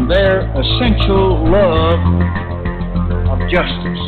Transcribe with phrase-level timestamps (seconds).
[0.00, 2.00] and their essential love
[3.28, 4.00] of justice.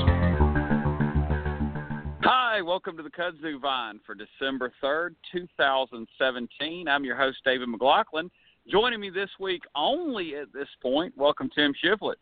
[2.23, 6.89] Hi, welcome to the Kudzu Vine for December 3rd, 2017.
[6.89, 8.31] I'm your host, David McLaughlin.
[8.67, 12.15] Joining me this week only at this point, welcome Tim Shiflett.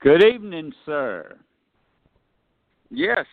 [0.00, 1.36] Good evening, sir.
[2.88, 3.26] Yes.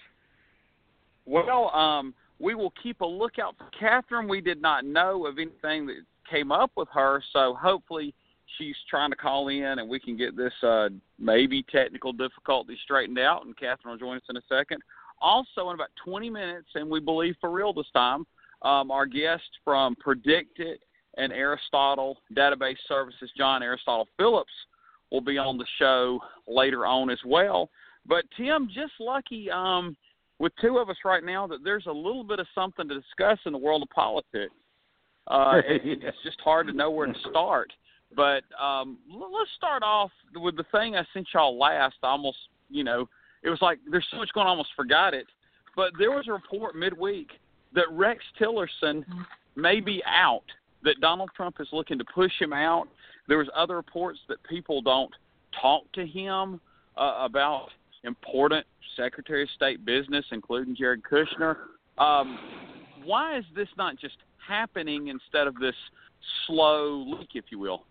[1.28, 4.28] Well, um, we will keep a lookout for Catherine.
[4.28, 5.98] We did not know of anything that
[6.28, 8.16] came up with her, so hopefully
[8.58, 13.20] she's trying to call in and we can get this uh, maybe technical difficulty straightened
[13.20, 13.46] out.
[13.46, 14.82] And Catherine will join us in a second.
[15.22, 18.26] Also, in about 20 minutes, and we believe for real this time,
[18.62, 20.78] um, our guest from PredictIt
[21.18, 24.52] and Aristotle Database Services, John Aristotle Phillips,
[25.12, 27.70] will be on the show later on as well.
[28.06, 29.96] But Tim, just lucky um,
[30.40, 33.40] with two of us right now that there's a little bit of something to discuss
[33.46, 34.54] in the world of politics.
[35.28, 37.72] Uh, it, it's just hard to know where to start.
[38.16, 41.96] But um, let's start off with the thing I sent y'all last.
[42.04, 42.38] I almost,
[42.70, 43.10] you know,
[43.44, 45.28] it was like there's so much going on, I almost forgot it.
[45.76, 47.32] But there was a report midweek
[47.74, 49.04] that Rex Tillerson
[49.56, 50.44] may be out,
[50.84, 52.88] that Donald Trump is looking to push him out.
[53.28, 55.12] There was other reports that people don't
[55.62, 56.62] talk to him
[56.98, 57.70] uh, about
[58.04, 61.56] important Secretary of State business, including Jared Kushner.
[61.98, 62.38] Um,
[63.04, 64.16] why is this not just
[64.48, 65.76] happening instead of this
[66.46, 67.84] slow leak, if you will?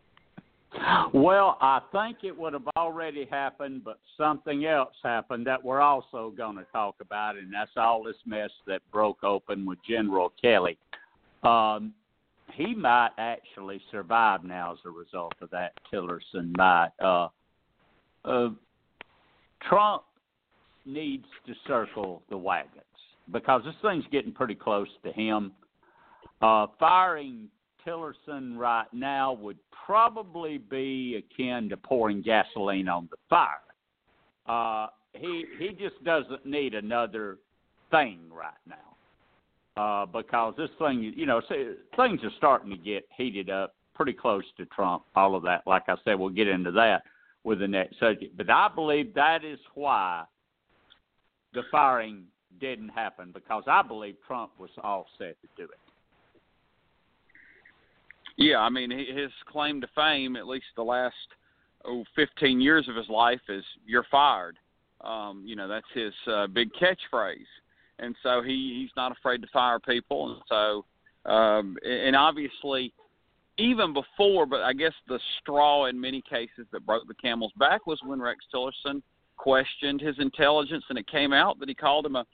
[1.13, 6.33] Well, I think it would have already happened, but something else happened that we're also
[6.37, 10.77] going to talk about, and that's all this mess that broke open with General Kelly.
[11.43, 11.95] Um,
[12.53, 15.73] he might actually survive now as a result of that.
[15.93, 16.91] Tillerson might.
[17.01, 17.29] Uh,
[18.25, 18.51] uh,
[19.69, 20.03] Trump
[20.85, 22.83] needs to circle the wagons
[23.33, 25.53] because this thing's getting pretty close to him.
[26.43, 27.49] Uh, firing
[27.87, 33.61] Tillerson right now would probably be akin to pouring gasoline on the fire.
[34.47, 37.39] Uh, he he just doesn't need another
[37.91, 43.51] thing right now uh, because this thing, you know, things are starting to get heated
[43.51, 45.05] up pretty close to Trump.
[45.15, 47.03] All of that, like I said, we'll get into that
[47.45, 48.37] with the next subject.
[48.37, 50.25] But I believe that is why
[51.53, 52.25] the firing
[52.61, 55.79] didn't happen because I believe Trump was all set to do it.
[58.37, 61.15] Yeah, I mean his claim to fame, at least the last
[61.85, 64.59] oh, 15 years of his life, is "you're fired."
[65.01, 67.47] Um, you know that's his uh, big catchphrase,
[67.99, 72.93] and so he he's not afraid to fire people, and so um, and obviously
[73.59, 77.87] even before, but I guess the straw in many cases that broke the camel's back
[77.87, 79.01] was when Rex Tillerson
[79.37, 82.27] questioned his intelligence, and it came out that he called him a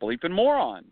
[0.00, 0.84] bleeping moron.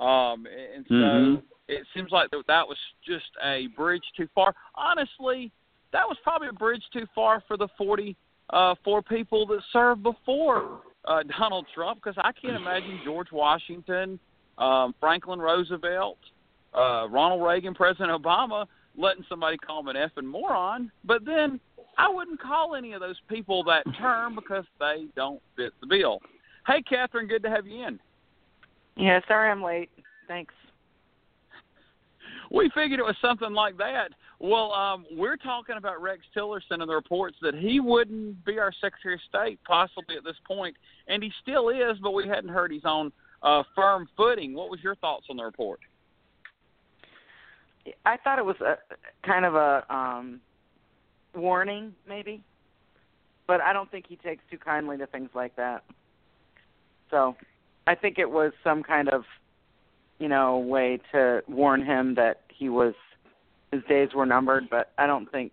[0.00, 4.54] Um, and so mm-hmm it seems like that was just a bridge too far.
[4.74, 5.52] Honestly,
[5.92, 8.16] that was probably a bridge too far for the 40
[8.50, 8.74] uh,
[9.08, 14.18] people that served before uh, Donald Trump because I can't imagine George Washington,
[14.58, 16.18] um, Franklin Roosevelt,
[16.74, 18.66] uh, Ronald Reagan, President Obama
[18.98, 20.90] letting somebody call him an effing moron.
[21.04, 21.60] But then
[21.96, 26.18] I wouldn't call any of those people that term because they don't fit the bill.
[26.66, 28.00] Hey, Catherine, good to have you in.
[29.00, 29.90] Yeah, sorry I'm late.
[30.28, 30.54] Thanks
[32.50, 34.10] we figured it was something like that.
[34.40, 38.72] Well, um, we're talking about Rex Tillerson and the reports that he wouldn't be our
[38.80, 42.72] Secretary of State possibly at this point, and he still is, but we hadn't heard
[42.72, 43.12] he's on
[43.42, 44.54] uh, firm footing.
[44.54, 45.80] What was your thoughts on the report?
[48.04, 48.76] I thought it was a
[49.26, 50.40] kind of a um,
[51.34, 52.42] warning, maybe,
[53.46, 55.84] but I don't think he takes too kindly to things like that.
[57.10, 57.36] So,
[57.90, 59.24] I think it was some kind of
[60.20, 62.94] you know, way to warn him that he was
[63.72, 65.52] his days were numbered, but I don't think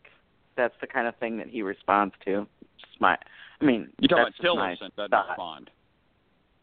[0.55, 2.45] that's the kind of thing that he responds to.
[2.79, 3.15] Just my,
[3.61, 5.69] I mean, you talking about Tillerson doesn't respond.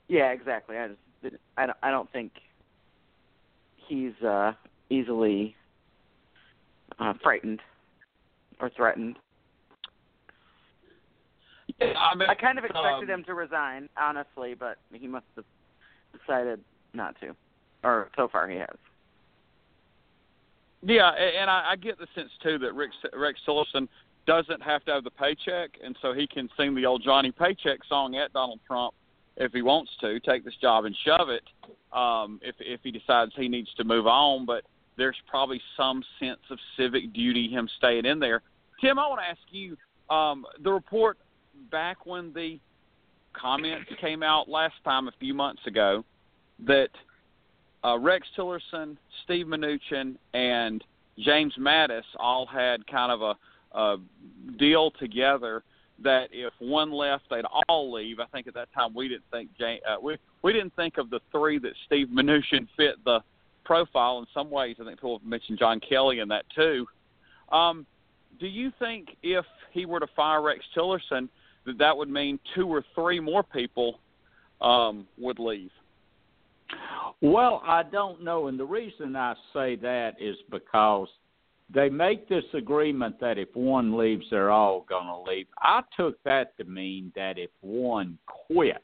[0.08, 0.76] Yeah, exactly.
[0.76, 2.32] I just, I don't, I don't think
[3.88, 4.52] he's uh
[4.90, 5.56] easily
[6.98, 7.60] uh frightened
[8.60, 9.16] or threatened.
[11.80, 15.24] Yeah, I, mean, I kind of expected um, him to resign, honestly, but he must
[15.36, 15.44] have
[16.18, 16.60] decided
[16.92, 17.34] not to
[17.82, 18.76] or so far he has.
[20.82, 23.88] Yeah, and I, I get the sense too that Rex, Rex Tillerson
[24.26, 27.80] doesn't have to have the paycheck, and so he can sing the old Johnny Paycheck
[27.88, 28.94] song at Donald Trump
[29.36, 31.42] if he wants to, take this job and shove it.
[31.92, 34.64] Um, if if he decides he needs to move on, but
[34.96, 38.42] there's probably some sense of civic duty him staying in there.
[38.80, 39.76] Tim, I want to ask you
[40.14, 41.18] um, the report
[41.70, 42.58] back when the
[43.34, 46.04] comments came out last time a few months ago
[46.66, 46.88] that
[47.84, 50.82] uh, Rex Tillerson, Steve Mnuchin, and
[51.18, 53.96] James Mattis all had kind of a, a
[54.58, 55.62] deal together
[56.02, 58.18] that if one left, they'd all leave.
[58.18, 61.08] I think at that time we didn't think James, uh, we we didn't think of
[61.10, 63.20] the three that Steve Mnuchin fit the
[63.64, 64.18] profile.
[64.18, 66.86] In some ways, I think people have mentioned John Kelly in that too.
[67.52, 67.86] Um,
[68.40, 71.28] do you think if he were to fire Rex Tillerson,
[71.66, 74.00] that that would mean two or three more people
[74.60, 75.70] um, would leave?
[77.20, 81.08] Well, I don't know, and the reason I say that is because
[81.72, 85.46] they make this agreement that if one leaves, they're all going to leave.
[85.58, 88.82] I took that to mean that if one quit,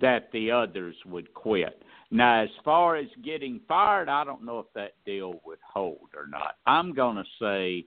[0.00, 1.80] that the others would quit.
[2.10, 6.26] Now, as far as getting fired, I don't know if that deal would hold or
[6.26, 6.56] not.
[6.66, 7.86] I'm going to say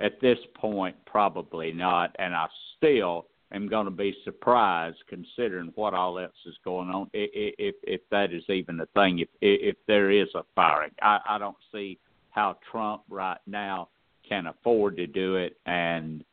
[0.00, 5.94] at this point, probably not, and I still am going to be surprised considering what
[5.94, 10.10] all else is going on if if, that is even a thing if if there
[10.10, 10.92] is a firing.
[11.02, 11.98] I i don't see
[12.30, 13.88] how trump right now
[14.28, 16.24] can afford to do it and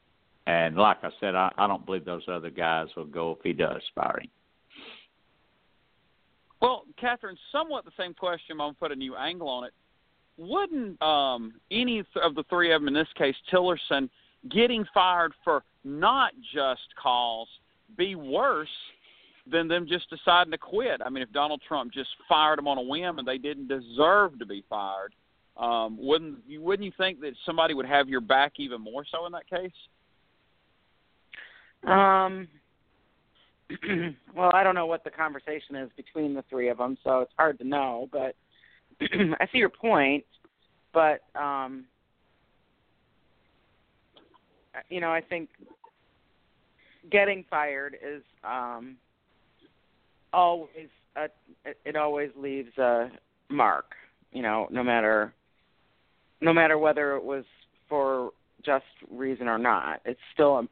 [0.45, 3.53] and like i said i i don't believe those other guys will go if he
[3.53, 4.29] does firing.
[6.61, 9.73] Well catherine somewhat the same question i'm going to put a new angle on it
[10.37, 14.09] wouldn't um any of the three of them in this case tillerson
[14.49, 17.47] getting fired for not just cause
[17.97, 18.67] be worse
[19.51, 21.01] than them just deciding to quit.
[21.03, 24.37] I mean, if Donald Trump just fired them on a whim and they didn't deserve
[24.39, 25.13] to be fired,
[25.55, 29.25] um, wouldn't you wouldn't you think that somebody would have your back even more so
[29.25, 29.71] in that case?
[31.83, 32.47] Um.
[34.33, 37.33] well, I don't know what the conversation is between the three of them, so it's
[37.37, 38.07] hard to know.
[38.13, 38.35] But
[39.39, 40.23] I see your point.
[40.93, 41.85] But um,
[44.89, 45.49] you know, I think
[47.11, 48.97] getting fired is um
[50.33, 51.27] always a,
[51.85, 53.09] it always leaves a
[53.49, 53.95] mark,
[54.31, 55.33] you know, no matter
[56.41, 57.45] no matter whether it was
[57.89, 58.31] for
[58.63, 60.01] just reason or not.
[60.05, 60.67] It's still a,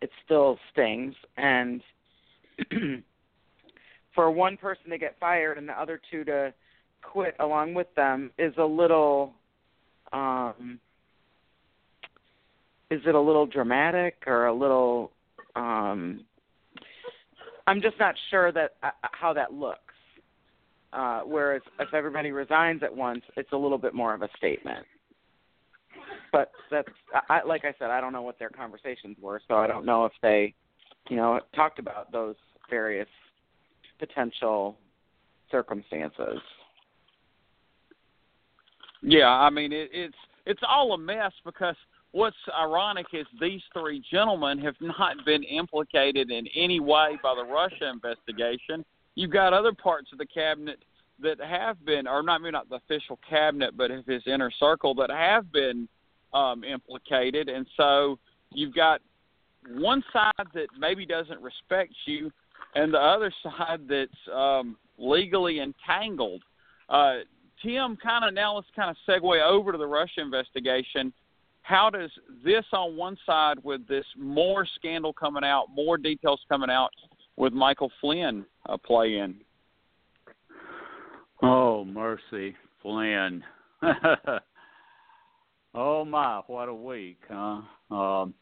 [0.00, 1.82] it still stings and
[4.14, 6.52] for one person to get fired and the other two to
[7.02, 9.32] quit along with them is a little
[10.12, 10.78] um
[12.90, 15.12] is it a little dramatic or a little
[15.56, 16.24] um
[17.66, 19.80] I'm just not sure that uh, how that looks.
[20.92, 24.84] Uh whereas if everybody resigns at once, it's a little bit more of a statement.
[26.32, 26.88] But that's
[27.28, 30.04] I like I said I don't know what their conversations were, so I don't know
[30.04, 30.54] if they
[31.08, 32.36] you know talked about those
[32.68, 33.08] various
[33.98, 34.76] potential
[35.50, 36.38] circumstances.
[39.02, 40.16] Yeah, I mean it, it's
[40.46, 41.76] it's all a mess because
[42.12, 47.44] what's ironic is these three gentlemen have not been implicated in any way by the
[47.44, 48.84] Russia investigation.
[49.14, 50.78] You've got other parts of the cabinet
[51.22, 54.94] that have been, or not maybe not the official cabinet, but of his inner circle
[54.94, 55.88] that have been
[56.32, 58.18] um, implicated, and so
[58.52, 59.00] you've got
[59.68, 62.30] one side that maybe doesn't respect you,
[62.74, 66.42] and the other side that's um, legally entangled.
[66.88, 67.18] Uh,
[67.62, 71.12] Tim, kind of now let's kind of segue over to the Russia investigation
[71.62, 72.10] how does
[72.44, 76.90] this on one side with this more scandal coming out, more details coming out
[77.36, 79.36] with Michael Flynn uh, play in?
[81.42, 83.42] Oh, mercy, Flynn.
[85.74, 87.62] oh my, what a week, huh?
[87.94, 88.34] Um,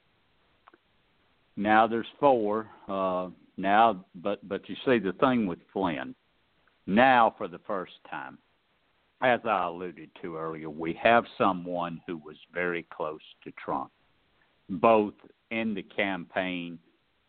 [1.56, 2.66] now there's four.
[2.88, 6.14] Uh, now, but but you see the thing with Flynn.
[6.87, 8.38] Now, for the first time,
[9.20, 13.90] as I alluded to earlier, we have someone who was very close to Trump,
[14.68, 15.14] both
[15.50, 16.78] in the campaign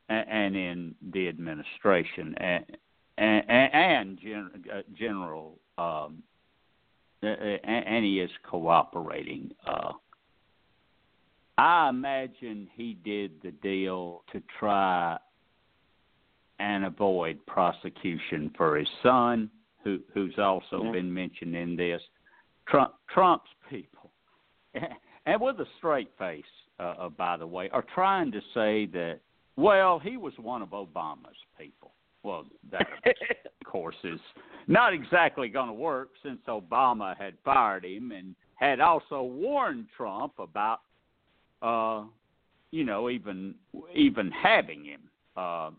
[0.09, 2.65] and in the administration, and
[3.17, 4.17] and,
[4.73, 6.23] uh, general, um,
[7.21, 9.51] and he is cooperating.
[9.67, 9.91] Uh,
[11.57, 15.17] I imagine he did the deal to try
[16.59, 19.49] and avoid prosecution for his son
[19.89, 20.91] who who's also yeah.
[20.91, 22.01] been mentioned in this.
[22.67, 24.11] Trump Trump's people,
[25.25, 26.43] and with a straight face,
[26.79, 29.19] uh, uh, by the way, are trying to say that
[29.55, 31.91] well he was one of Obama's people.
[32.23, 34.19] Well, that of course is
[34.67, 40.33] not exactly going to work since Obama had fired him and had also warned Trump
[40.37, 40.81] about
[41.61, 42.03] uh,
[42.71, 43.55] you know, even
[43.95, 45.01] even having him.
[45.35, 45.71] Uh,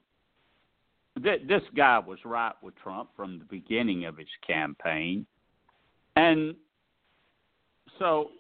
[1.23, 5.27] th- this guy was right with Trump from the beginning of his campaign,
[6.17, 6.55] and
[7.99, 8.31] so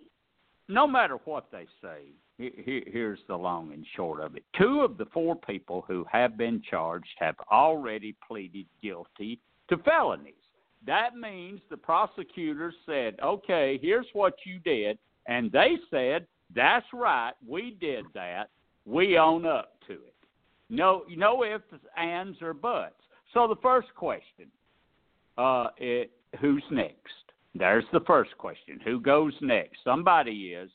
[0.69, 4.45] no matter what they say, here's the long and short of it.
[4.57, 10.35] Two of the four people who have been charged have already pleaded guilty to felonies.
[10.87, 14.99] That means the prosecutors said, okay, here's what you did.
[15.27, 18.49] And they said, that's right, we did that.
[18.87, 19.75] We own up.
[20.71, 21.65] No, no ifs,
[21.97, 22.95] ands, or buts.
[23.35, 24.47] So the first question,
[25.37, 26.97] uh, it, who's next?
[27.55, 28.81] There's the first question.
[28.85, 29.79] Who goes next?
[29.85, 30.71] Somebody is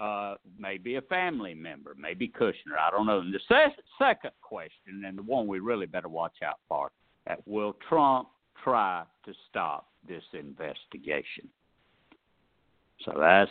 [0.00, 2.78] uh, maybe a family member, maybe Kushner.
[2.80, 3.18] I don't know.
[3.18, 6.92] And the se- second question, and the one we really better watch out for,
[7.28, 8.28] uh, will Trump
[8.62, 11.48] try to stop this investigation?
[13.04, 13.50] So that's,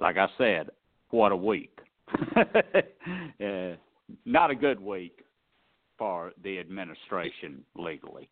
[0.00, 0.70] like I said,
[1.10, 1.78] what a week.
[2.36, 3.76] uh,
[4.24, 5.24] not a good week
[5.98, 8.28] for the administration legally.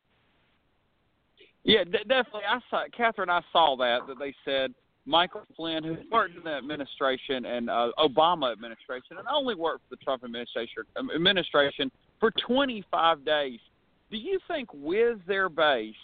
[1.64, 2.42] Yeah, d- definitely.
[2.48, 3.30] I saw Catherine.
[3.30, 4.74] I saw that that they said
[5.06, 9.96] Michael Flynn, who worked in the administration and uh, Obama administration, and only worked for
[9.96, 13.60] the Trump administration um, administration for 25 days.
[14.10, 15.94] Do you think with their base,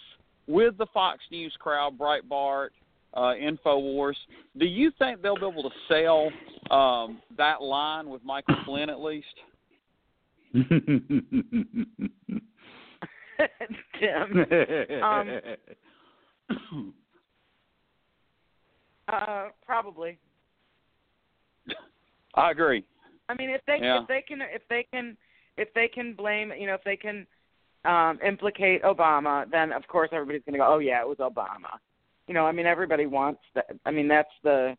[0.47, 2.69] with the Fox News crowd, Breitbart,
[3.13, 4.15] uh, Infowars,
[4.57, 6.29] do you think they'll be able to sell
[6.75, 9.25] um, that line with Michael Flynn at least?
[13.99, 14.45] Tim.
[15.03, 15.41] Um,
[19.07, 20.17] uh, probably.
[22.35, 22.83] I agree.
[23.29, 24.01] I mean, if they Yeah.
[24.01, 25.17] if they can if they can
[25.57, 27.27] if they can blame you know if they can
[27.83, 31.79] um implicate Obama, then of course everybody's going to go, oh yeah, it was Obama.
[32.27, 33.67] You know, I mean, everybody wants that.
[33.85, 34.77] I mean, that's the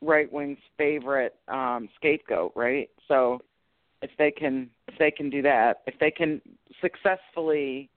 [0.00, 2.90] right wing's favorite um scapegoat, right?
[3.08, 3.40] So
[4.04, 6.40] if they can if they can do that, if they can
[6.80, 7.88] successfully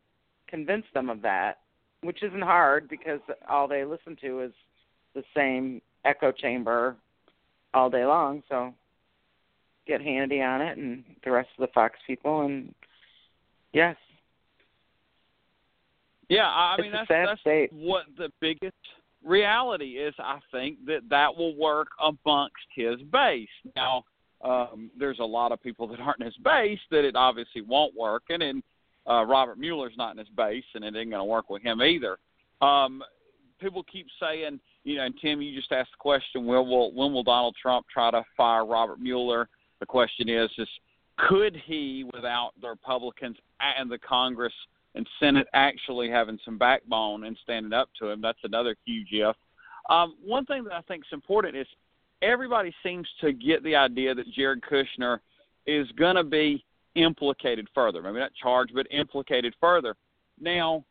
[0.48, 1.60] convince them of that,
[2.02, 4.54] which isn't hard because all they listen to is
[5.14, 6.96] the same echo chamber
[7.74, 8.42] all day long.
[8.50, 8.74] So
[9.86, 12.74] get Hannity on it and the rest of the Fox people, and
[13.74, 13.96] yes,
[16.30, 17.72] Yeah, I It's mean that's that's state.
[17.74, 18.76] what the biggest
[19.24, 20.14] reality is.
[20.20, 23.48] I think that that will work amongst his base.
[23.76, 24.04] Now,
[24.44, 27.96] um, there's a lot of people that aren't in his base that it obviously won't
[27.96, 28.64] work, and then
[29.10, 31.82] uh, Robert Mueller's not in his base, and it ain't going to work with him
[31.82, 32.18] either.
[32.62, 33.02] Um,
[33.60, 37.14] people keep saying, you know, and Tim, you just asked the question, when will when
[37.14, 39.50] will Donald Trump try to fire Robert Mueller?
[39.80, 40.68] The question is, is
[41.18, 44.54] could he, without the Republicans and the Congress
[44.96, 48.22] and Senate actually having some backbone and standing up to him?
[48.22, 49.36] That's another huge if.
[49.90, 51.68] Um, one thing that I think is important is
[52.22, 55.20] everybody seems to get the idea that Jared Kushner
[55.66, 56.64] is going to be
[56.96, 58.02] implicated further.
[58.02, 59.96] Maybe not charged, but implicated further.
[60.40, 60.84] Now,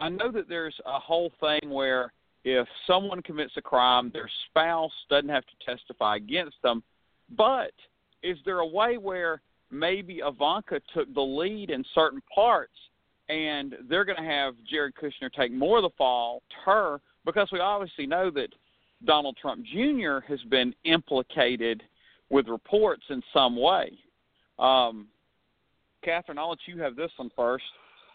[0.00, 2.12] I know that there's a whole thing where
[2.44, 6.82] if someone commits a crime, their spouse doesn't have to testify against them.
[7.36, 7.72] But
[8.22, 12.72] is there a way where maybe Ivanka took the lead in certain parts
[13.28, 17.48] and they're going to have Jared Kushner take more of the fall to her because
[17.52, 18.48] we obviously know that
[19.04, 20.18] Donald Trump Jr.
[20.28, 21.82] has been implicated
[22.28, 23.92] with reports in some way.
[24.58, 25.08] Um,
[26.02, 27.64] Catherine, I'll let you have this one first.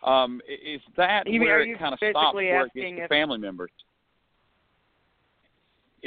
[0.03, 3.37] Um, is that You where it kind of stops where it gets to if- family
[3.37, 3.71] members?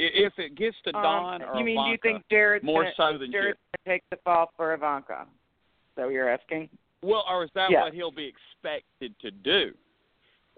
[0.01, 2.93] If it gets to Don um, or you mean do you think Jared's more gonna,
[2.95, 5.23] so than Jared's gonna take the fall for Ivanka?
[5.23, 6.69] Is that what you're asking?
[7.01, 7.83] Well, or is that Yeah.
[7.83, 9.73] what he'll be expected to do,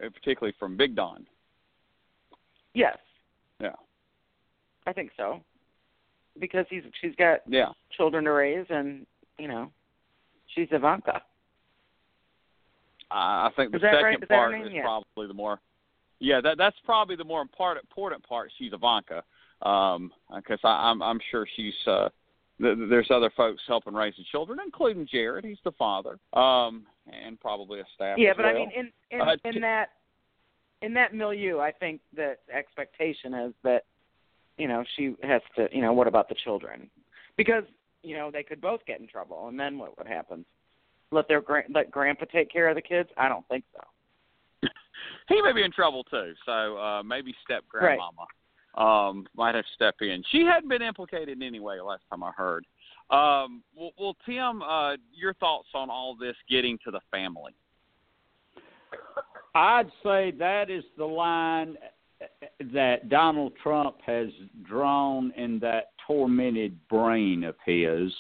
[0.04, 1.26] uh, particularly from Big Don?
[2.76, 3.00] Yes,
[3.60, 3.76] Yeah,
[4.88, 5.42] I think so.
[6.40, 7.70] Because he's she's got yeah.
[7.96, 9.06] children to raise, and
[9.38, 9.72] you know,
[10.56, 11.22] she's Ivanka.
[13.12, 14.16] I I think the second right?
[14.16, 14.84] Is that her part is Yeah.
[14.84, 15.60] probably the more.
[16.20, 18.52] Yeah, that that's probably the more important important part.
[18.58, 19.24] She's Ivanka,
[19.62, 21.74] um, because I'm I'm sure she's.
[21.86, 22.10] uh
[22.62, 25.44] th- th- there's other folks helping raise the children, including Jared.
[25.44, 28.18] He's the father, um, and probably a staff.
[28.18, 29.90] Yeah, but I mean, in in, Uh, in t- that
[30.82, 33.84] in that milieu, I think that expectation is that
[34.58, 35.68] you know she has to.
[35.72, 36.90] You know, what about the children?
[37.38, 37.64] Because
[38.04, 40.46] you know they could both get in trouble, and then what would happen?
[41.12, 43.10] Let their gra- let grandpa take care of the kids?
[43.18, 44.70] I don't think so.
[45.30, 46.34] he may be in trouble too.
[46.46, 47.98] So uh, maybe step Right.
[47.98, 48.26] grandmama
[48.76, 50.24] um, might have to step in.
[50.32, 51.80] She hadn't been implicated in any anyway.
[51.80, 52.66] Last time I heard.
[53.10, 57.54] Um, well, well, Tim, uh, your thoughts on all this getting to the family?
[59.54, 61.76] I'd say that is the line
[62.74, 64.30] that Donald Trump has
[64.64, 68.12] drawn in that tormented brain of his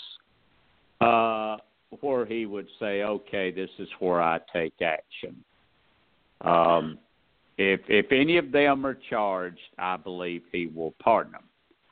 [1.01, 1.57] uh,
[1.99, 5.43] where he would say, okay, this is where I take action.
[6.41, 6.97] Um,
[7.57, 11.43] if if any of them are charged, I believe he will pardon them.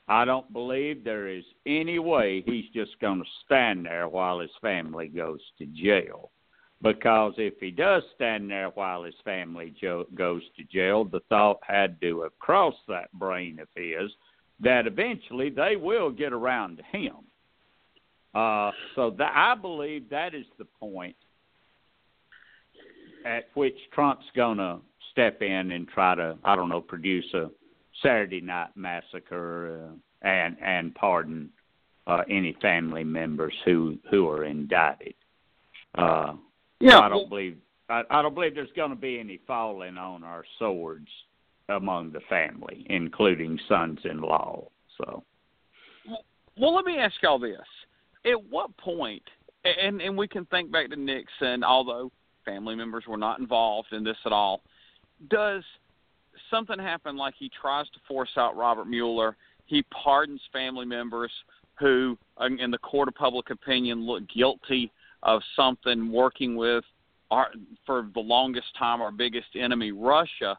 [0.08, 4.50] I don't believe there is any way he's just going to stand there while his
[4.60, 6.32] family goes to jail.
[6.82, 11.60] Because if he does stand there while his family jo- goes to jail, the thought
[11.62, 14.12] had to have crossed that brain of his
[14.62, 17.16] that eventually they will get around to him.
[18.34, 21.16] Uh, so that, I believe that is the point
[23.26, 24.80] at which Trump's going to
[25.12, 27.50] step in and try to, I don't know, produce a
[28.04, 31.50] Saturday Night Massacre uh, and and pardon
[32.08, 35.16] uh, any family members who who are indicted.
[35.98, 36.34] Uh,
[36.80, 37.58] Yeah, I don't believe
[37.90, 41.08] I, I don't believe there's going to be any falling on our swords
[41.68, 44.68] among the family, including sons-in-law.
[44.98, 45.24] So.
[46.58, 47.58] Well, let me ask y'all this:
[48.26, 49.24] At what point,
[49.64, 52.12] and and we can think back to Nixon, although
[52.46, 54.62] family members were not involved in this at all,
[55.30, 55.64] does
[56.50, 59.36] something happen like he tries to force out Robert Mueller?
[59.66, 61.32] He pardons family members
[61.80, 62.18] who,
[62.60, 64.92] in the court of public opinion, look guilty
[65.24, 66.84] of something working with
[67.32, 67.50] our,
[67.86, 70.58] for the longest time our biggest enemy, Russia,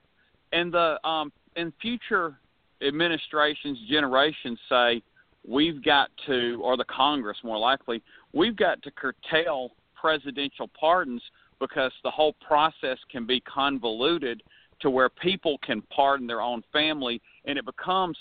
[0.52, 2.38] and the um, and future
[2.86, 5.02] administrations, generations say
[5.46, 8.02] we've got to, or the Congress more likely,
[8.32, 11.22] we've got to curtail presidential pardons
[11.60, 14.42] because the whole process can be convoluted
[14.80, 18.16] to where people can pardon their own family, and it becomes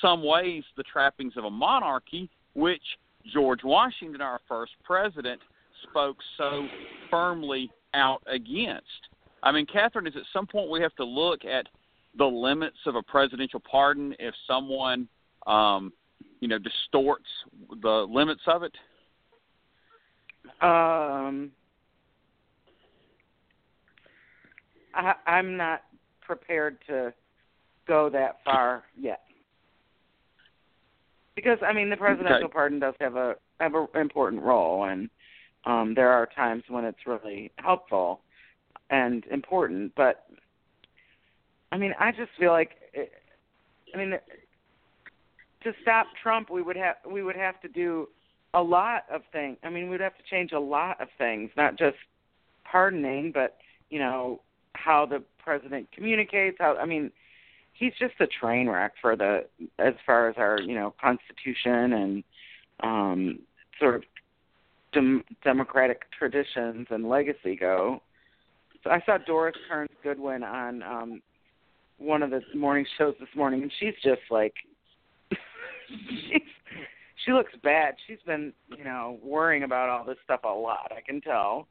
[0.00, 2.82] some ways the trappings of a monarchy, which
[3.32, 5.40] George Washington, our first president,
[5.90, 6.66] spoke so
[7.10, 8.84] firmly out against.
[9.42, 11.66] I mean, Catherine, is at some point we have to look at
[12.16, 15.08] the limits of a presidential pardon if someone,
[15.46, 15.92] um,
[16.40, 17.28] you know, distorts
[17.82, 18.72] the limits of it?
[20.60, 21.52] Um,
[24.94, 25.82] I, I'm not
[26.20, 27.12] prepared to
[27.86, 29.22] go that far yet.
[31.36, 32.52] Because I mean, the presidential Okay.
[32.52, 35.08] pardon does have a have an important role, and
[35.64, 38.20] um, there are times when it's really helpful
[38.90, 39.92] and important.
[39.96, 40.24] But
[41.72, 43.12] I mean, I just feel like, it,
[43.94, 44.14] I mean,
[45.62, 48.08] to stop Trump, we would have we would have to do
[48.54, 49.58] a lot of things.
[49.62, 51.96] I mean, we'd have to change a lot of things, not just
[52.64, 53.56] pardoning, but
[53.90, 54.40] you know
[54.74, 56.56] how the president communicates.
[56.60, 57.10] How I mean,
[57.72, 59.46] he's just a train wreck for the
[59.78, 62.24] as far as our you know constitution and
[62.82, 63.38] um,
[63.80, 64.02] sort of
[64.92, 68.02] dem- democratic traditions and legacy go.
[68.84, 71.22] So I saw Doris Kearns Goodwin on um,
[71.98, 74.54] one of the morning shows this morning, and she's just like
[75.88, 76.42] she's
[77.24, 77.94] she looks bad.
[78.06, 80.92] She's been, you know, worrying about all this stuff a lot.
[80.96, 81.66] I can tell.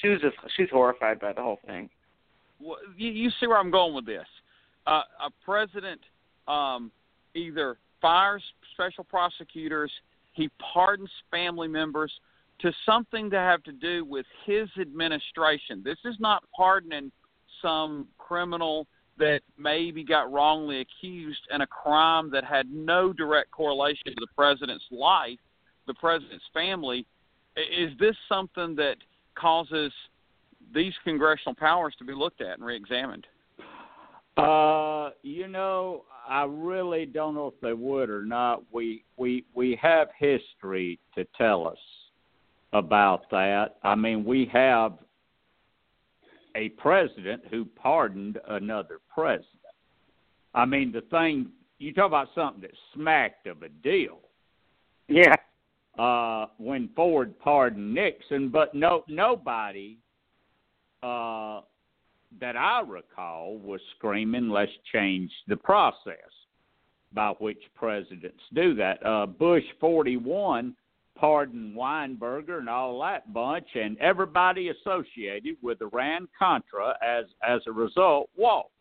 [0.00, 1.90] She was just she's horrified by the whole thing.
[2.60, 4.26] Well, you, you see where I'm going with this.
[4.86, 6.00] Uh, a president
[6.48, 6.90] um,
[7.34, 9.92] either fires special prosecutors,
[10.32, 12.12] he pardons family members
[12.62, 15.82] to something to have to do with his administration.
[15.84, 17.10] This is not pardoning
[17.62, 18.86] some criminal
[19.18, 24.26] that maybe got wrongly accused in a crime that had no direct correlation to the
[24.36, 25.38] president's life,
[25.86, 27.06] the president's family.
[27.56, 28.96] Is this something that
[29.34, 29.92] causes
[30.74, 33.26] these congressional powers to be looked at and reexamined?
[34.36, 38.62] Uh, you know, I really don't know if they would or not.
[38.72, 41.78] We we we have history to tell us
[42.72, 43.76] about that.
[43.82, 44.98] I mean, we have
[46.56, 49.46] a president who pardoned another president.
[50.54, 54.20] I mean, the thing you talk about something that smacked of a deal.
[55.08, 55.34] Yeah.
[55.98, 59.98] Uh, when Ford pardoned Nixon, but no nobody
[61.02, 61.62] uh,
[62.40, 66.16] that I recall was screaming, "Let's change the process."
[67.12, 69.04] By which presidents do that.
[69.04, 70.76] Uh, Bush 41
[71.20, 77.72] Pardon Weinberger and all that bunch, and everybody associated with Iran Contra as as a
[77.72, 78.72] result walked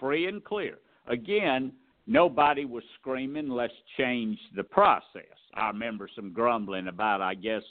[0.00, 0.78] free and clear.
[1.06, 1.70] Again,
[2.06, 7.62] nobody was screaming, "Let's change the process." I remember some grumbling about, I guess,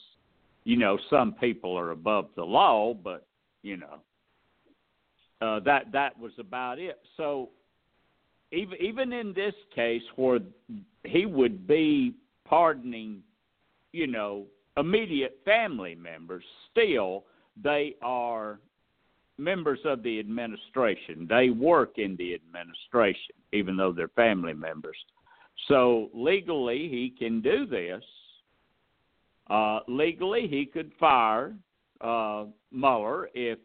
[0.65, 3.25] you know, some people are above the law, but
[3.63, 4.01] you know,
[5.41, 6.99] uh, that that was about it.
[7.17, 7.49] So
[8.51, 10.41] even even in this case where
[11.05, 12.13] he would be
[12.45, 13.23] pardoning
[13.91, 14.45] you know,
[14.77, 17.25] immediate family members, still
[17.61, 18.59] they are
[19.37, 21.27] members of the administration.
[21.29, 24.97] They work in the administration, even though they're family members.
[25.67, 28.03] So legally, he can do this.
[29.49, 31.53] Uh, legally, he could fire
[31.99, 33.59] uh, Mueller if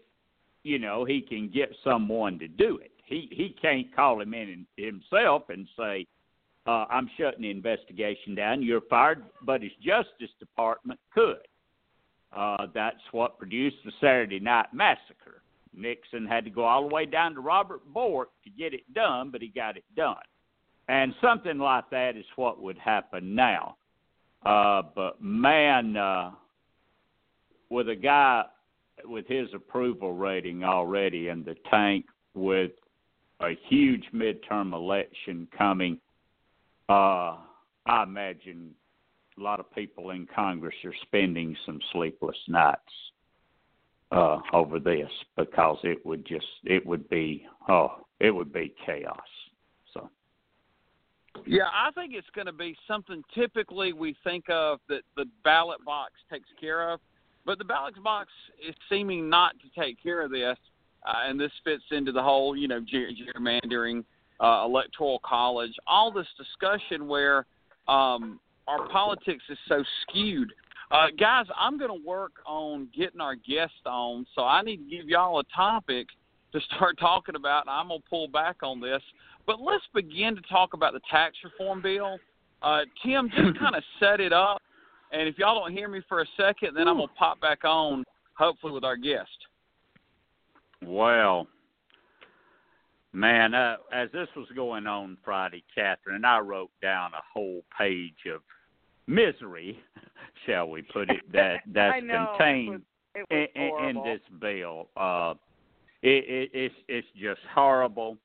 [0.62, 2.90] you know he can get someone to do it.
[3.04, 6.06] He he can't call him in himself and say,
[6.66, 8.62] uh, "I'm shutting the investigation down.
[8.62, 11.46] You're fired." But his Justice Department could.
[12.34, 15.42] Uh, that's what produced the Saturday Night Massacre.
[15.74, 19.30] Nixon had to go all the way down to Robert Bork to get it done,
[19.30, 20.16] but he got it done.
[20.88, 23.76] And something like that is what would happen now.
[24.44, 26.30] Uh, but man, uh,
[27.68, 28.44] with a guy
[29.04, 32.72] with his approval rating already in the tank, with
[33.40, 35.98] a huge midterm election coming,
[36.88, 37.36] uh,
[37.86, 38.74] I imagine
[39.38, 42.80] a lot of people in Congress are spending some sleepless nights
[44.12, 49.18] uh, over this because it would just it would be oh it would be chaos.
[49.92, 50.08] So
[51.46, 55.84] yeah, I think it's going to be something typically we think of that the ballot
[55.84, 57.00] box takes care of,
[57.44, 58.30] but the ballot box
[58.66, 60.56] is seeming not to take care of this,
[61.06, 64.04] uh, and this fits into the whole you know gerrymandering,
[64.40, 67.46] uh, electoral college, all this discussion where
[67.88, 70.52] um, our politics is so skewed
[70.90, 74.96] uh, guys, I'm going to work on getting our guest on, so I need to
[74.96, 76.06] give y'all a topic
[76.52, 79.02] to start talking about, and I'm going to pull back on this.
[79.46, 82.18] But let's begin to talk about the tax reform bill.
[82.62, 84.62] Uh, Tim, just kind of set it up,
[85.12, 87.64] and if y'all don't hear me for a second, then I'm going to pop back
[87.64, 89.28] on, hopefully with our guest.
[90.84, 91.48] Well,
[93.16, 98.26] man, uh, as this was going on Friday, Catherine, I wrote down a whole page
[98.32, 98.42] of
[99.06, 99.78] misery,
[100.46, 102.82] shall we put it, that that's contained
[103.14, 104.88] it was, it in, in, this bill.
[104.96, 105.34] Uh,
[106.02, 108.18] it, it, it's it's just horrible.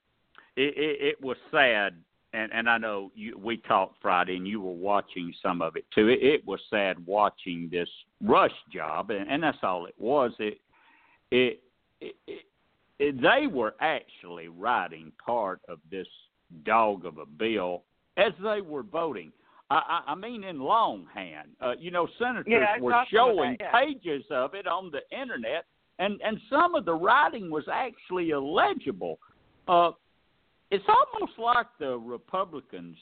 [0.58, 1.95] It, it, it was sad,
[2.34, 5.86] and and I know you, we talked Friday, and you were watching some of it
[5.95, 6.10] too.
[6.10, 7.89] It, it was sad watching this
[8.21, 10.32] rush job, and, and that's all it was.
[10.39, 10.60] It
[11.32, 11.62] it,
[12.01, 12.45] it, it
[13.02, 16.08] they were actually writing part of this
[16.66, 17.84] dog of a bill
[18.18, 19.32] as they were voting.
[19.72, 21.50] I, I mean, in longhand.
[21.62, 23.86] Uh, you know, senators yeah, were showing that, yeah.
[23.86, 25.66] pages of it on the internet,
[25.98, 29.18] and and some of the writing was actually illegible.
[29.70, 29.92] Uh,
[30.72, 32.98] it's almost like the Republicans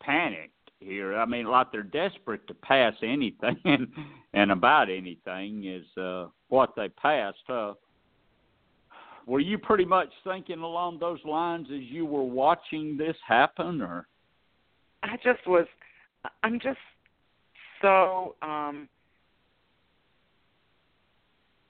[0.00, 1.16] panicked here.
[1.16, 3.88] I mean, like they're desperate to pass anything, and,
[4.32, 7.38] and about anything is uh, what they passed.
[7.48, 7.72] Uh,
[9.30, 14.08] were you pretty much thinking along those lines as you were watching this happen, or?
[15.04, 15.66] I just was
[16.42, 16.80] I'm just
[17.80, 18.88] so um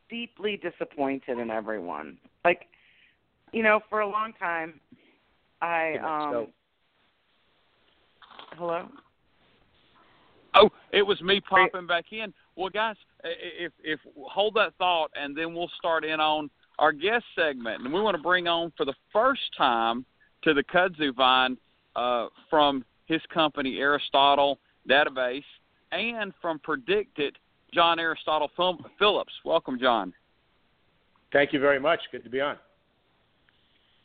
[0.08, 2.16] deeply disappointed in everyone.
[2.46, 2.62] Like
[3.52, 4.80] you know, for a long time
[5.60, 6.46] I um
[8.56, 8.88] Hello?
[10.54, 12.32] Oh, it was me popping back in.
[12.56, 17.24] Well, guys, if if hold that thought, and then we'll start in on our guest
[17.36, 20.04] segment, and we want to bring on for the first time
[20.42, 21.56] to the kudzu vine
[21.94, 25.44] uh, from his company Aristotle Database,
[25.92, 27.32] and from PredictIt,
[27.74, 28.50] John Aristotle
[28.98, 29.32] Phillips.
[29.44, 30.14] Welcome, John.
[31.32, 32.00] Thank you very much.
[32.10, 32.56] Good to be on.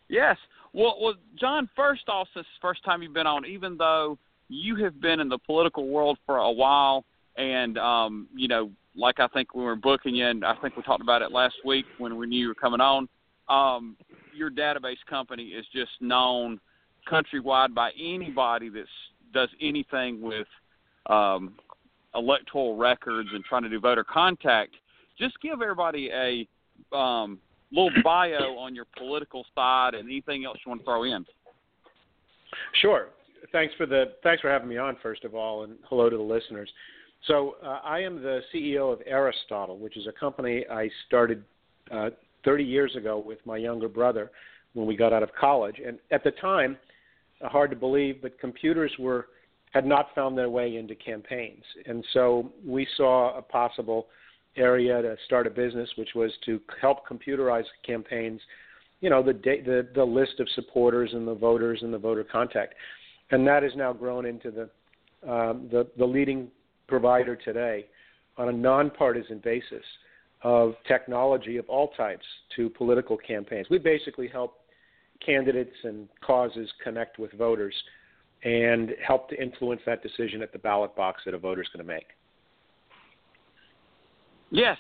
[0.09, 0.37] Yes.
[0.73, 1.69] Well, well, John.
[1.75, 4.17] First off, this first time you've been on, even though
[4.49, 7.05] you have been in the political world for a while,
[7.37, 10.83] and um, you know, like I think we were booking you, and I think we
[10.83, 13.07] talked about it last week when we knew you were coming on.
[13.49, 13.95] Um,
[14.33, 16.59] your database company is just known
[17.11, 18.85] countrywide by anybody that
[19.33, 20.47] does anything with
[21.07, 21.55] um,
[22.15, 24.75] electoral records and trying to do voter contact.
[25.19, 26.47] Just give everybody a
[26.95, 27.39] um,
[27.71, 31.25] little bio on your political side and anything else you want to throw in.
[32.81, 33.09] Sure.
[33.51, 36.23] Thanks for the thanks for having me on first of all, and hello to the
[36.23, 36.69] listeners.
[37.27, 41.43] So uh, I am the CEO of Aristotle, which is a company I started
[41.91, 42.09] uh,
[42.43, 44.31] 30 years ago with my younger brother
[44.73, 45.81] when we got out of college.
[45.85, 46.77] And at the time,
[47.41, 49.27] hard to believe, but computers were
[49.73, 54.07] had not found their way into campaigns, and so we saw a possible
[54.55, 58.39] area to start a business, which was to help computerize campaigns.
[59.01, 62.75] You know, the the the list of supporters and the voters and the voter contact,
[63.31, 64.69] and that has now grown into the
[65.29, 66.47] um, the the leading
[66.87, 67.85] provider today
[68.37, 69.83] on a nonpartisan basis
[70.41, 73.67] of technology of all types to political campaigns.
[73.69, 74.59] We basically help
[75.25, 77.73] candidates and causes connect with voters
[78.43, 81.85] and help to influence that decision at the ballot box that a voter is going
[81.85, 82.07] to make.
[84.51, 84.77] Yes,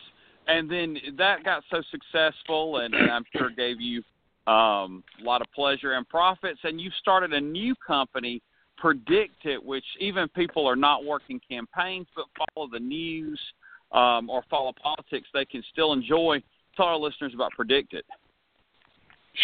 [0.47, 4.03] and then that got so successful, and, and I'm sure gave you
[4.45, 6.59] um, a lot of pleasure and profits.
[6.63, 8.41] And you started a new company,
[8.77, 13.39] Predict It, which even people are not working campaigns but follow the news
[13.91, 16.41] um, or follow politics, they can still enjoy.
[16.75, 18.05] Tell our listeners about Predict It.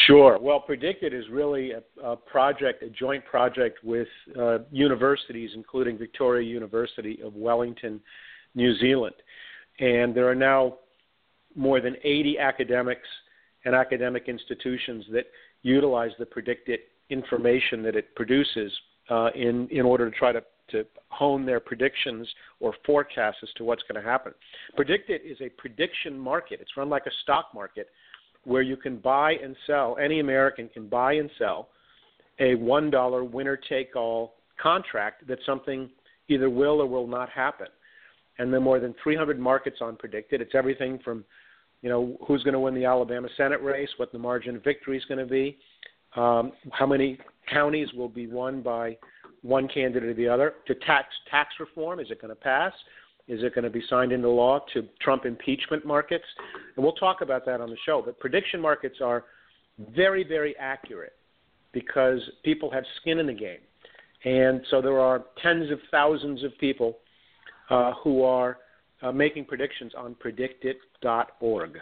[0.07, 0.37] Sure.
[0.39, 4.07] Well, Predict It is really a, a project, a joint project with
[4.39, 7.99] uh, universities, including Victoria University of Wellington,
[8.55, 9.15] New Zealand.
[9.79, 10.77] And there are now
[11.55, 13.07] more than 80 academics
[13.65, 15.25] and academic institutions that
[15.61, 18.71] utilize the Predict It information that it produces
[19.09, 22.27] uh, in, in order to try to, to hone their predictions
[22.59, 24.33] or forecasts as to what's going to happen.
[24.75, 26.59] Predict It is a prediction market.
[26.61, 27.89] It's run like a stock market
[28.43, 31.69] where you can buy and sell, any American can buy and sell
[32.39, 35.89] a $1 winner take all contract that something
[36.27, 37.67] either will or will not happen.
[38.39, 40.41] And there are more than 300 markets on Predict It.
[40.41, 41.23] It's everything from,
[41.81, 44.97] you know, who's going to win the Alabama Senate race, what the margin of victory
[44.97, 45.57] is going to be,
[46.15, 47.17] um, how many
[47.51, 48.97] counties will be won by
[49.41, 51.99] one candidate or the other, to tax tax reform.
[51.99, 52.73] Is it going to pass?
[53.27, 56.25] Is it going to be signed into law to Trump impeachment markets?
[56.75, 58.01] And we'll talk about that on the show.
[58.05, 59.25] But prediction markets are
[59.95, 61.13] very, very accurate
[61.71, 63.59] because people have skin in the game.
[64.25, 66.97] And so there are tens of thousands of people
[67.69, 68.57] uh, who are
[69.01, 71.77] uh, making predictions on predictit.org.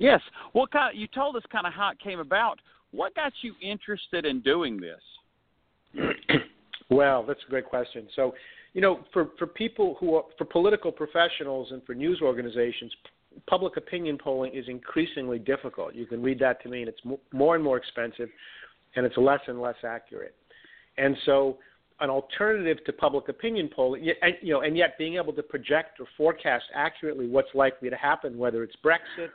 [0.00, 0.20] Yes.
[0.52, 0.98] What kind?
[0.98, 2.58] You told us kind of how it came about.
[2.90, 5.00] What got you interested in doing this?
[6.90, 8.08] well, that's a great question.
[8.16, 8.34] So,
[8.72, 12.92] you know, for for people who are for political professionals and for news organizations,
[13.46, 15.94] public opinion polling is increasingly difficult.
[15.94, 18.30] You can read that to mean it's more and more expensive,
[18.96, 20.34] and it's less and less accurate.
[20.96, 21.58] And so,
[22.00, 26.00] an alternative to public opinion polling, and, you know, and yet being able to project
[26.00, 29.28] or forecast accurately what's likely to happen, whether it's Brexit,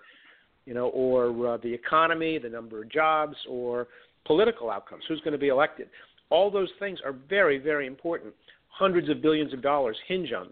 [0.66, 3.88] you know, or uh, the economy, the number of jobs, or
[4.26, 5.88] political outcomes, who's going to be elected.
[6.30, 8.34] All those things are very, very important
[8.68, 10.52] hundreds of billions of dollars hinge on.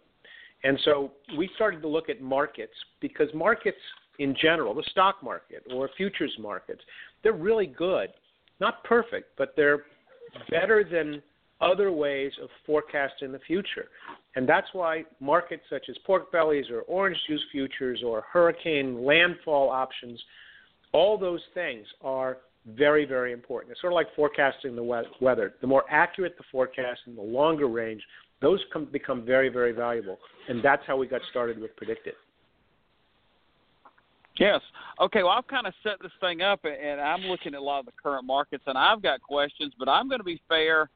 [0.64, 3.78] And so we started to look at markets because markets
[4.20, 6.82] in general, the stock market or futures markets,
[7.24, 8.10] they're really good.
[8.60, 9.84] Not perfect, but they're
[10.50, 11.22] better than
[11.64, 13.88] other ways of forecasting the future.
[14.36, 19.70] And that's why markets such as pork bellies or orange juice futures or hurricane landfall
[19.70, 20.22] options,
[20.92, 23.72] all those things are very, very important.
[23.72, 25.54] It's sort of like forecasting the weather.
[25.62, 28.02] The more accurate the forecast and the longer range,
[28.42, 30.18] those come, become very, very valuable.
[30.50, 32.16] And that's how we got started with Predict It.
[34.40, 34.62] Yes.
[35.00, 35.22] Okay.
[35.24, 37.86] Well, I've kind of set this thing up, and I'm looking at a lot of
[37.86, 40.90] the current markets, and I've got questions, but I'm going to be fair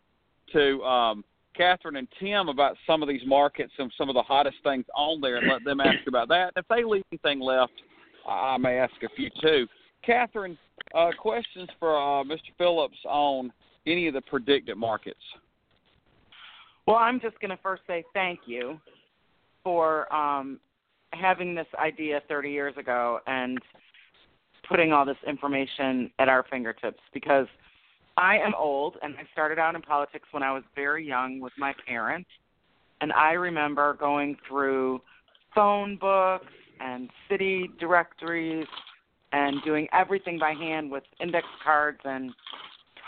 [0.54, 1.24] to um,
[1.56, 5.22] Catherine and Tim about some of these markets and some of the hottest things on
[5.22, 6.54] there, and let them ask about that.
[6.56, 7.74] If they leave anything left,
[8.28, 9.68] I may ask a few too.
[10.06, 10.58] Catherine,
[10.94, 12.52] uh, questions for uh, Mr.
[12.58, 13.52] Phillips on
[13.88, 15.20] any of the PredictIt markets?
[16.86, 18.80] Well, I'm just going to first say thank you
[19.64, 20.60] for um,
[21.12, 23.60] having this idea 30 years ago and
[24.70, 27.48] putting all this information at our fingertips because
[28.18, 31.54] I am old and I started out in politics when I was very young with
[31.58, 32.30] my parents.
[33.00, 35.02] And I remember going through
[35.54, 38.66] phone books and city directories
[39.34, 42.32] and doing everything by hand with index cards and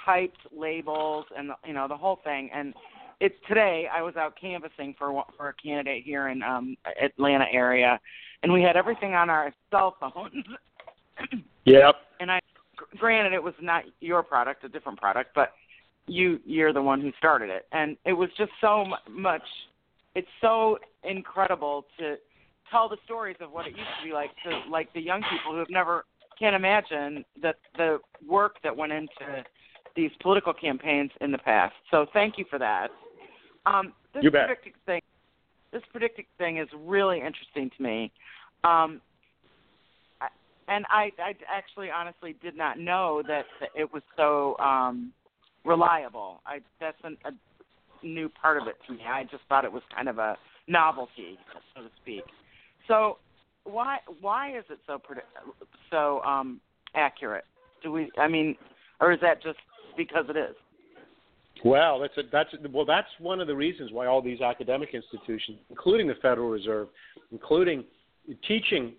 [0.06, 2.74] typed labels and you know the whole thing and
[3.20, 8.00] it's today i was out canvassing for for a candidate here in um atlanta area
[8.44, 10.46] and we had everything on our cell phones
[11.66, 12.40] yep and i
[12.98, 15.54] granted it was not your product a different product but
[16.08, 19.44] you you're the one who started it and it was just so much
[20.16, 22.16] it's so incredible to
[22.72, 25.52] tell the stories of what it used to be like to like the young people
[25.52, 26.06] who have never
[26.40, 29.44] can't imagine that the work that went into
[29.96, 31.74] these political campaigns in the past.
[31.92, 32.90] So thank you for that.
[33.66, 34.48] Um, this you bet.
[34.48, 35.02] predicting thing,
[35.72, 38.12] this predicting thing is really interesting to me.
[38.64, 39.02] Um,
[40.70, 45.12] and I, I actually honestly did not know that it was so um,
[45.66, 46.42] reliable.
[46.46, 47.32] I that's an, a
[48.06, 49.02] new part of it to me.
[49.08, 51.38] I just thought it was kind of a novelty,
[51.76, 52.24] so to speak.
[52.88, 53.18] So
[53.64, 55.02] why why is it so
[55.90, 56.62] so um,
[56.96, 57.46] accurate?
[57.84, 58.12] Do we?
[58.18, 58.56] I mean,
[59.00, 59.60] or is that just
[59.98, 60.56] because it is?
[61.66, 64.90] Well, that's a, that's a, well that's one of the reasons why all these academic
[64.94, 66.88] institutions, including the Federal Reserve,
[67.32, 67.84] including
[68.48, 68.94] teaching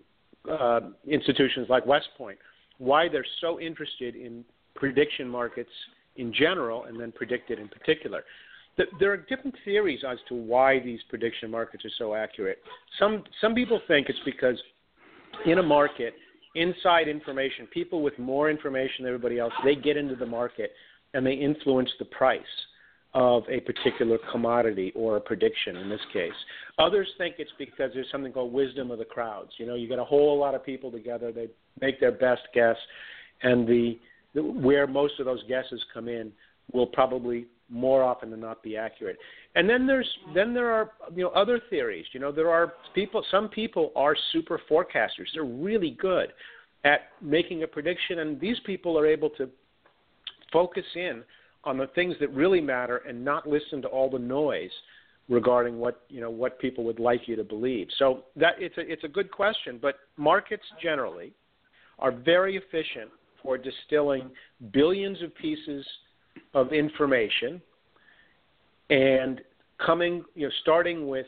[0.49, 2.37] uh, institutions like West Point,
[2.77, 4.43] why they're so interested in
[4.75, 5.71] prediction markets
[6.15, 8.23] in general and then PredictIt in particular
[8.99, 12.59] there are different theories as to why these prediction markets are so accurate.
[12.99, 14.61] Some some people think it's because
[15.45, 16.13] in a market
[16.55, 17.67] inside information.
[17.67, 20.71] People with more information than everybody else, they get into the market
[21.13, 22.41] and they influence the price
[23.13, 26.31] of a particular commodity or a prediction in this case.
[26.79, 29.51] Others think it's because there's something called wisdom of the crowds.
[29.57, 31.47] You know, you get a whole lot of people together, they
[31.81, 32.77] make their best guess,
[33.43, 33.99] and the,
[34.33, 36.31] the where most of those guesses come in
[36.71, 39.17] will probably more often than not be accurate.
[39.55, 42.05] And then there's then there are you know other theories.
[42.13, 45.27] You know, there are people some people are super forecasters.
[45.33, 46.31] They're really good
[46.83, 49.49] at making a prediction and these people are able to
[50.51, 51.23] focus in
[51.63, 54.71] on the things that really matter and not listen to all the noise
[55.29, 57.87] regarding what you know what people would like you to believe.
[57.97, 61.33] So that it's a it's a good question, but markets generally
[61.99, 63.09] are very efficient
[63.41, 64.29] for distilling
[64.71, 65.85] billions of pieces
[66.53, 67.61] of information
[68.89, 69.41] and
[69.85, 71.25] coming you know starting with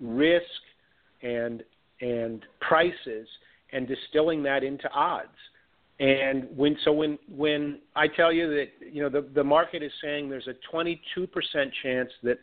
[0.00, 0.44] risk
[1.22, 1.62] and
[2.00, 3.28] and prices
[3.72, 5.28] and distilling that into odds
[6.00, 9.92] and when so when when I tell you that you know the the market is
[10.02, 10.98] saying there's a 22%
[11.82, 12.38] chance that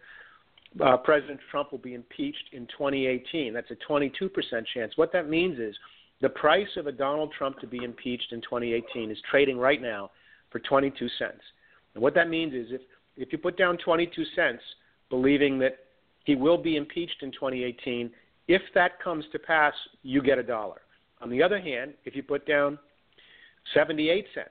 [0.79, 4.29] uh, President Trump will be impeached in 2018, that's a 22%
[4.73, 4.93] chance.
[4.95, 5.75] What that means is
[6.21, 10.11] the price of a Donald Trump to be impeached in 2018 is trading right now
[10.51, 11.41] for 22 cents.
[11.95, 12.81] And what that means is if
[13.15, 14.61] if you put down 22 cents,
[15.09, 15.79] believing that
[16.25, 18.11] he will be impeached in 2018,
[18.47, 20.81] if that comes to pass, you get a dollar.
[21.21, 22.77] On the other hand, if you put down
[23.73, 24.49] 78 cents,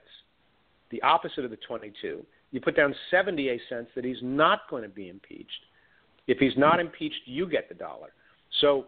[0.91, 2.25] the opposite of the 22.
[2.51, 5.49] You put down 78 cents that he's not going to be impeached.
[6.27, 8.09] If he's not impeached, you get the dollar.
[8.61, 8.87] So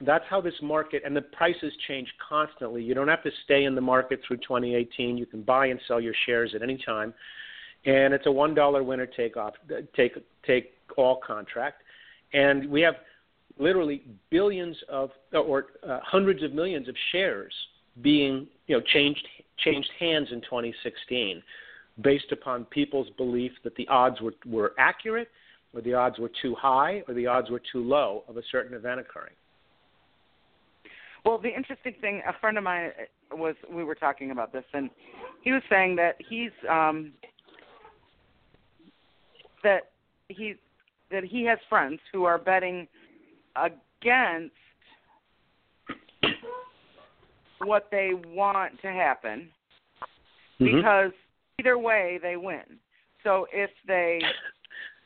[0.00, 2.82] that's how this market and the prices change constantly.
[2.82, 5.16] You don't have to stay in the market through 2018.
[5.16, 7.14] You can buy and sell your shares at any time,
[7.86, 9.54] and it's a one dollar winner take off
[9.94, 11.82] take take all contract.
[12.32, 12.94] And we have
[13.58, 17.54] literally billions of or uh, hundreds of millions of shares
[18.02, 19.26] being you know changed
[19.58, 21.42] changed hands in 2016
[22.02, 25.28] based upon people's belief that the odds were, were accurate
[25.72, 28.76] or the odds were too high or the odds were too low of a certain
[28.76, 29.34] event occurring.
[31.24, 32.90] Well, the interesting thing, a friend of mine
[33.32, 34.90] was we were talking about this, and
[35.42, 37.12] he was saying that he's um,
[39.62, 39.92] that
[40.28, 40.54] he
[41.10, 42.86] that he has friends who are betting
[43.56, 44.54] against
[47.64, 49.48] what they want to happen
[50.60, 50.76] mm-hmm.
[50.76, 51.12] because
[51.58, 52.62] either way they win.
[53.22, 54.20] So if they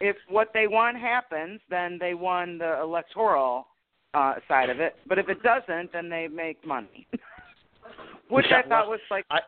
[0.00, 3.66] if what they want happens, then they won the electoral
[4.14, 4.96] uh side of it.
[5.06, 7.06] But if it doesn't, then they make money.
[8.28, 9.40] Which yeah, I thought well, was like I,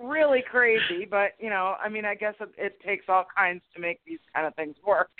[0.00, 3.80] really crazy, but you know, I mean, I guess it, it takes all kinds to
[3.80, 5.10] make these kind of things work.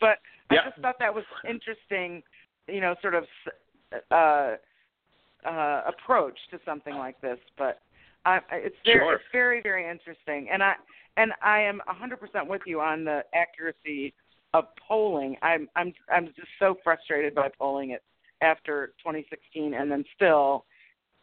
[0.00, 0.18] But
[0.50, 0.60] yeah.
[0.60, 2.22] I just thought that was interesting,
[2.68, 3.24] you know, sort of
[4.10, 4.56] uh
[5.44, 7.38] uh, approach to something like this.
[7.56, 7.80] But
[8.24, 9.14] I, it's very sure.
[9.14, 10.74] it's very very interesting, and I
[11.16, 14.14] and I am 100% with you on the accuracy
[14.52, 15.36] of polling.
[15.42, 18.02] I'm I'm I'm just so frustrated by polling it
[18.40, 20.64] after 2016, and then still,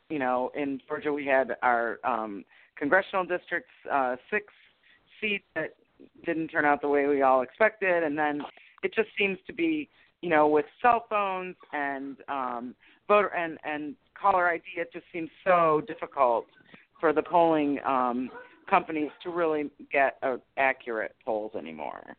[0.09, 2.43] you know, in Georgia we had our um,
[2.77, 4.45] congressional districts uh, six
[5.19, 5.75] seats that
[6.25, 8.41] didn't turn out the way we all expected, and then
[8.83, 9.89] it just seems to be,
[10.21, 12.75] you know, with cell phones and um,
[13.07, 16.45] voter and and caller ID, it just seems so difficult
[16.99, 18.29] for the polling um,
[18.69, 22.15] companies to really get uh, accurate polls anymore.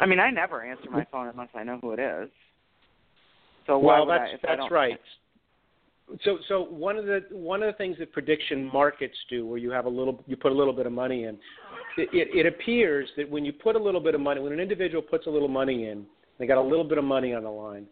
[0.00, 2.28] I mean, I never answer my phone unless I know who it is.
[3.66, 4.98] So why well, that's I, that's right.
[6.24, 9.70] So so one of the one of the things that prediction markets do, where you
[9.70, 11.36] have a little you put a little bit of money in,
[11.96, 14.60] it, it, it appears that when you put a little bit of money, when an
[14.60, 16.06] individual puts a little money in,
[16.38, 17.86] they got a little bit of money on the line,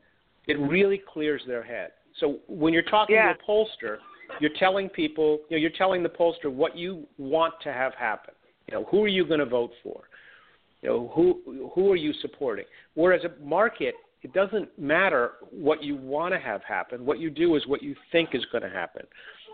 [0.46, 1.90] it really clears their head.
[2.20, 3.32] So when you're talking yeah.
[3.32, 3.98] to a pollster,
[4.40, 8.34] you're telling people, you know, you're telling the pollster what you want to have happen.
[8.68, 10.04] You know, who are you going to vote for?
[10.82, 12.66] You know, who who are you supporting?
[12.94, 17.04] Whereas a market, it doesn't matter what you want to have happen.
[17.04, 19.06] What you do is what you think is going to happen.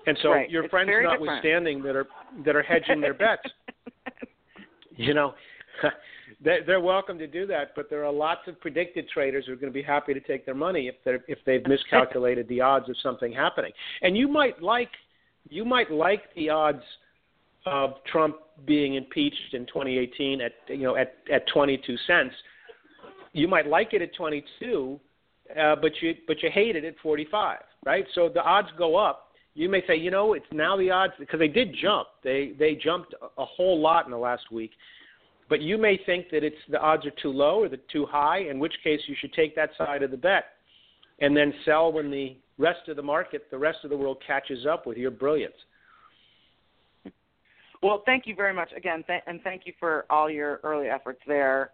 [0.06, 0.50] And so right.
[0.50, 2.08] your it's friends notwithstanding different.
[2.44, 3.42] that are that are hedging their bets.
[4.96, 5.34] you know,
[6.42, 9.72] they're welcome to do that, but there are lots of PredictIt traders who are going
[9.72, 12.96] to be happy to take their money if they if they've miscalculated the odds of
[13.02, 13.72] something happening.
[14.02, 14.90] And you might like
[15.48, 16.82] you might like the odds
[17.66, 22.34] of Trump being impeached in 2018 at you know at at 22 cents.
[23.32, 24.98] You might like it at 22,
[25.58, 28.04] uh, but you but you hate it at 45, right?
[28.14, 29.26] So the odds go up.
[29.54, 32.08] You may say, you know, it's now the odds because they did jump.
[32.22, 34.72] They they jumped a whole lot in the last week
[35.50, 38.38] but you may think that it's the odds are too low or the too high,
[38.48, 40.44] in which case you should take that side of the bet
[41.18, 44.64] and then sell when the rest of the market, the rest of the world catches
[44.64, 45.52] up with your brilliance.
[47.82, 51.20] Well, thank you very much again, th- and thank you for all your early efforts
[51.26, 51.72] there,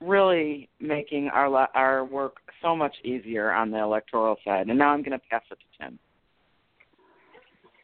[0.00, 4.68] really making our our work so much easier on the electoral side.
[4.68, 5.98] And now I'm going to pass it to Tim.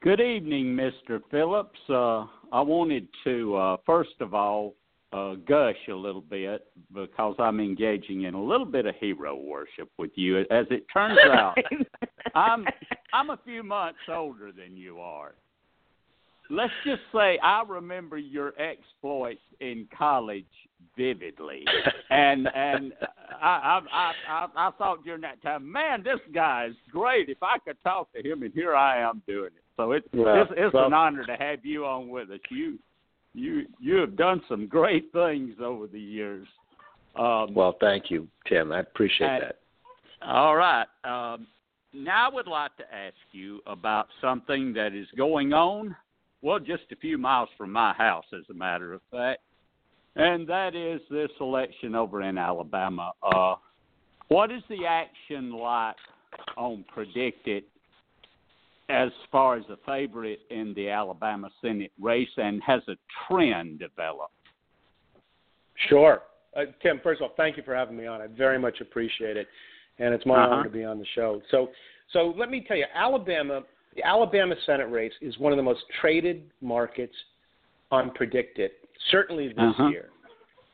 [0.03, 1.21] Good evening, Mr.
[1.31, 1.79] Phillips.
[1.89, 4.75] Uh, I wanted to uh, first of all
[5.13, 9.91] uh, gush a little bit because I'm engaging in a little bit of hero worship
[9.99, 10.41] with you.
[10.41, 11.57] As it turns out,
[12.35, 12.65] I'm
[13.13, 15.35] I'm a few months older than you are.
[16.51, 20.47] Let's just say I remember your exploits in college
[20.97, 21.65] vividly,
[22.11, 22.93] and and
[23.41, 27.29] I I I I thought during that time, man, this guy is great.
[27.29, 29.63] If I could talk to him, and here I am doing it.
[29.77, 32.41] So it, well, it's it's well, an honor to have you on with us.
[32.51, 32.79] You
[33.39, 36.47] you you have done some great things over the years.
[37.17, 38.73] Um, well, thank you, Tim.
[38.73, 39.59] I appreciate and, that.
[40.23, 40.87] All right.
[41.05, 41.47] Um,
[41.93, 45.97] now I would like to ask you about something that is going on,
[46.43, 49.41] well, just a few miles from my house, as a matter of fact,
[50.17, 53.13] and that is this election over in Alabama.
[53.23, 53.55] Uh,
[54.29, 55.97] what is the action like
[56.57, 57.65] on PredictIt
[58.89, 62.95] as far as a favorite in the Alabama Senate race, and has a
[63.27, 64.33] trend developed?
[65.89, 66.23] Sure.
[66.57, 68.21] Uh, Tim, first of all, thank you for having me on.
[68.21, 69.47] I very much appreciate it,
[69.99, 70.55] and it's my uh-huh.
[70.55, 71.43] honor to be on the show.
[71.51, 71.69] So,
[72.13, 73.63] so let me tell you, Alabama,
[73.95, 77.15] the Alabama Senate race is one of the most traded markets
[77.91, 78.71] on PredictIt,
[79.11, 79.89] certainly this uh-huh.
[79.89, 80.09] year,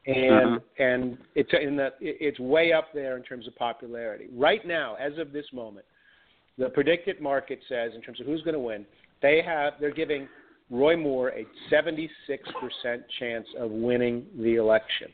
[0.06, 0.84] and uh-huh.
[0.84, 5.18] and it's in the it's way up there in terms of popularity right now, as
[5.18, 5.84] of this moment
[6.58, 8.86] the PredictIt market says in terms of who's going to win,
[9.22, 10.28] they have they're giving
[10.70, 12.08] Roy Moore a 76%
[13.18, 15.08] chance of winning the election.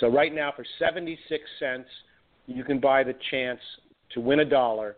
[0.00, 1.88] So right now, for 76 cents,
[2.46, 3.60] you can buy the chance
[4.12, 4.96] to win a dollar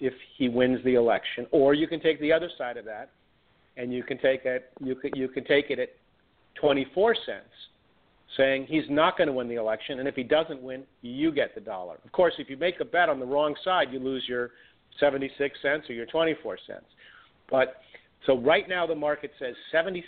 [0.00, 3.10] if he wins the election, or you can take the other side of that,
[3.76, 5.90] and you can take it you can you can take it at
[6.60, 7.44] 24 cents,
[8.36, 11.54] saying he's not going to win the election, and if he doesn't win, you get
[11.54, 11.96] the dollar.
[12.04, 14.50] Of course, if you make a bet on the wrong side, you lose your
[15.00, 16.84] 76 cents or your 24 cents.
[17.50, 17.76] But
[18.26, 20.02] so right now the market says 76%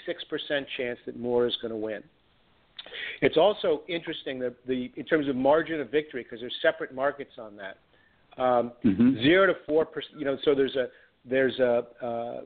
[0.76, 2.02] chance that Moore is going to win.
[3.20, 7.32] It's also interesting that the in terms of margin of victory because there's separate markets
[7.38, 7.76] on that.
[8.42, 9.22] Um, mm-hmm.
[9.22, 10.18] Zero to four percent.
[10.18, 10.86] You know, so there's a
[11.28, 12.40] there's a uh,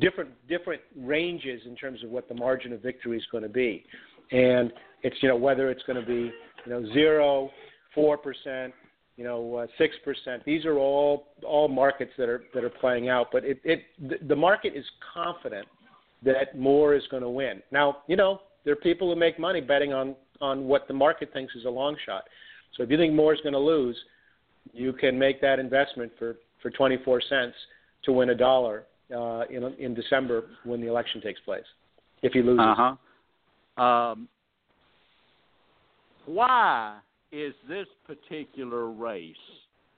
[0.00, 3.84] different different ranges in terms of what the margin of victory is going to be,
[4.32, 4.72] and
[5.02, 6.32] it's you know whether it's going to be
[6.66, 7.50] you know zero,
[7.94, 8.74] four percent,
[9.20, 10.42] you know, uh, six uh, percent.
[10.46, 13.82] These are all all markets that are that are playing out, but it, it
[14.26, 15.66] the market is confident
[16.22, 17.62] that Moore is going to win.
[17.70, 21.34] Now, you know, there are people who make money betting on on what the market
[21.34, 22.24] thinks is a long shot.
[22.74, 23.96] So if you think Moore is going to lose,
[24.72, 27.54] you can make that investment for for 24 cents
[28.04, 31.68] to win a dollar uh, in in December when the election takes place.
[32.22, 32.60] If he loses.
[32.60, 32.94] Uh
[33.76, 33.82] huh.
[33.82, 34.28] Um,
[36.24, 37.00] why
[37.32, 39.36] is this particular race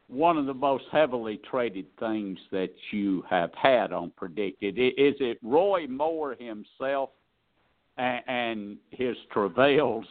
[0.09, 4.77] one of the most heavily traded things that you have had on PredictIt?
[4.99, 7.11] Is it Roy Moore himself
[7.97, 10.05] and, and his travails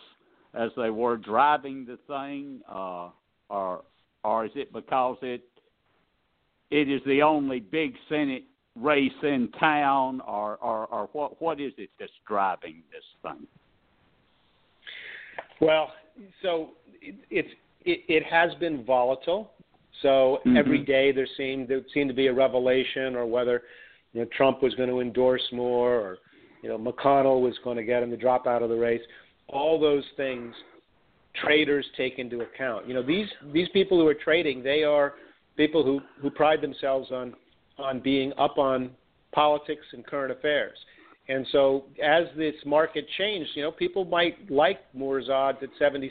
[0.53, 3.09] as they were driving the thing, uh,
[3.49, 3.83] or
[4.23, 5.43] or is it because it
[6.71, 8.43] it is the only big Senate
[8.75, 13.47] race in town, or or, or what what is it that's driving this thing?
[15.59, 15.93] Well,
[16.41, 16.71] so
[17.01, 17.49] it's
[17.83, 19.51] it, it has been volatile.
[20.01, 20.57] So mm-hmm.
[20.57, 23.63] every day there seemed there seemed to be a revelation, or whether
[24.13, 26.17] you know Trump was going to endorse Moore, or
[26.61, 29.01] you know McConnell was going to get him to drop out of the race.
[29.47, 30.53] All those things
[31.41, 32.87] traders take into account.
[32.87, 35.13] You know these these people who are trading, they are
[35.57, 37.33] people who who pride themselves on
[37.77, 38.91] on being up on
[39.31, 40.77] politics and current affairs.
[41.29, 46.09] And so as this market changed, you know, people might like Moore's odds at 76%,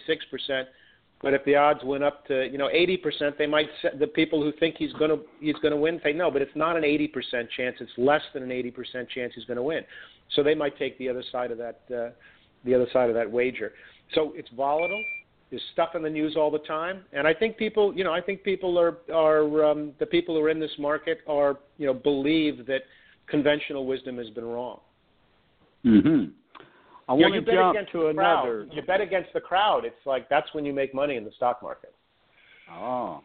[1.22, 3.68] but if the odds went up to, you know, 80%, they might
[3.98, 6.56] the people who think he's going to he's going to win say no, but it's
[6.56, 7.10] not an 80%
[7.56, 9.82] chance, it's less than an 80% chance he's going to win.
[10.34, 12.10] So they might take the other side of that uh,
[12.64, 13.72] the other side of that wager.
[14.14, 15.02] So it's volatile.
[15.50, 18.20] There's stuff in the news all the time, and I think people, you know, I
[18.20, 21.94] think people are are um, the people who are in this market are, you know,
[21.94, 22.82] believe that
[23.26, 24.80] conventional wisdom has been wrong.
[25.84, 26.30] Mm-hmm.
[27.10, 28.68] I want to jump to another.
[28.70, 29.84] You bet against the crowd.
[29.84, 31.92] It's like that's when you make money in the stock market.
[32.70, 33.22] Oh.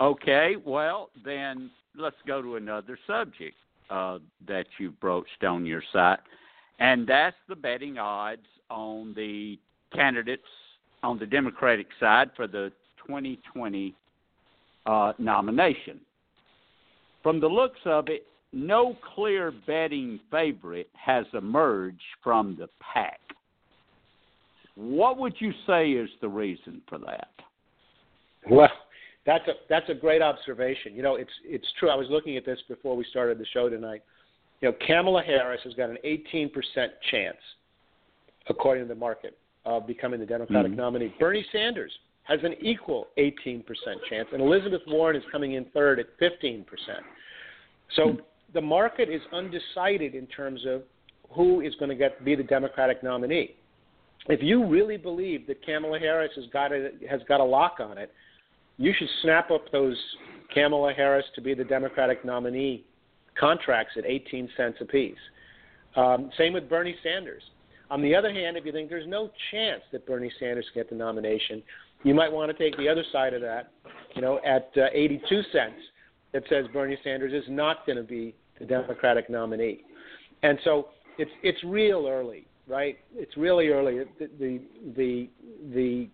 [0.00, 0.54] Okay.
[0.64, 3.56] Well, then let's go to another subject
[3.90, 6.20] uh, that you broached on your site,
[6.78, 9.58] and that's the betting odds on the
[9.94, 10.42] candidates
[11.02, 12.72] on the Democratic side for the
[13.06, 13.94] 2020
[14.86, 16.00] uh, nomination.
[17.22, 23.20] from the looks of it, no clear betting favorite has emerged from the pack.
[24.74, 27.28] What would you say is the reason for that?
[28.48, 28.70] Well,
[29.26, 30.94] that's a that's a great observation.
[30.94, 31.90] You know, it's it's true.
[31.90, 34.02] I was looking at this before we started the show tonight.
[34.60, 36.50] You know, Kamala Harris has got an 18%
[37.10, 37.36] chance,
[38.48, 40.80] according to the market, of becoming the Democratic mm-hmm.
[40.80, 41.14] nominee.
[41.20, 41.92] Bernie Sanders
[42.24, 43.62] has an equal 18%
[44.10, 46.64] chance, and Elizabeth Warren is coming in third at 15%.
[47.96, 48.18] So
[48.54, 50.82] the market is undecided in terms of
[51.30, 53.56] who is going to get be the Democratic nominee.
[54.28, 57.98] If you really believe that Kamala Harris has got a, has got a lock on
[57.98, 58.12] it,
[58.76, 59.96] you should snap up those
[60.52, 62.84] Kamala Harris to be the Democratic nominee
[63.38, 65.16] contracts at 18 cents apiece.
[65.96, 67.42] Um, same with Bernie Sanders.
[67.90, 70.90] On the other hand, if you think there's no chance that Bernie Sanders can get
[70.90, 71.62] the nomination,
[72.02, 73.72] you might want to take the other side of that,
[74.14, 75.80] you know, at uh, 82 cents
[76.38, 79.80] that says Bernie Sanders is not going to be the Democratic nominee.
[80.44, 82.96] And so it's it's real early, right?
[83.16, 84.04] It's really early.
[84.20, 84.60] The the
[84.96, 85.28] the,
[85.74, 86.08] the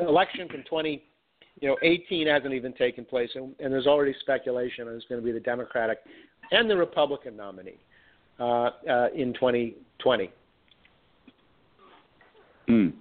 [0.00, 1.04] election from 20
[1.60, 5.20] you know 18 hasn't even taken place and, and there's already speculation on who's going
[5.20, 5.98] to be the Democratic
[6.50, 7.78] and the Republican nominee
[8.38, 10.30] uh, uh, in 2020.
[12.68, 12.92] Mm.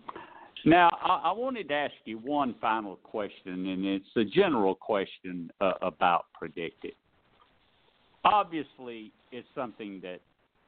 [0.68, 5.50] Now, I, I wanted to ask you one final question, and it's a general question
[5.62, 6.96] uh, about PredictIt.
[8.26, 10.20] Obviously, it's something that,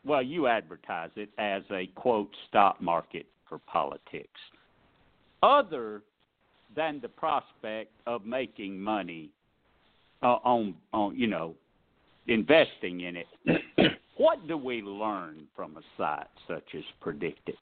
[0.05, 4.39] well, you advertise it as a quote stock market for politics.
[5.43, 6.03] Other
[6.77, 9.31] than the prospect of making money
[10.23, 11.55] uh, on, on, you know,
[12.29, 13.27] investing in it,
[14.15, 17.57] what do we learn from a site such as PredictIt?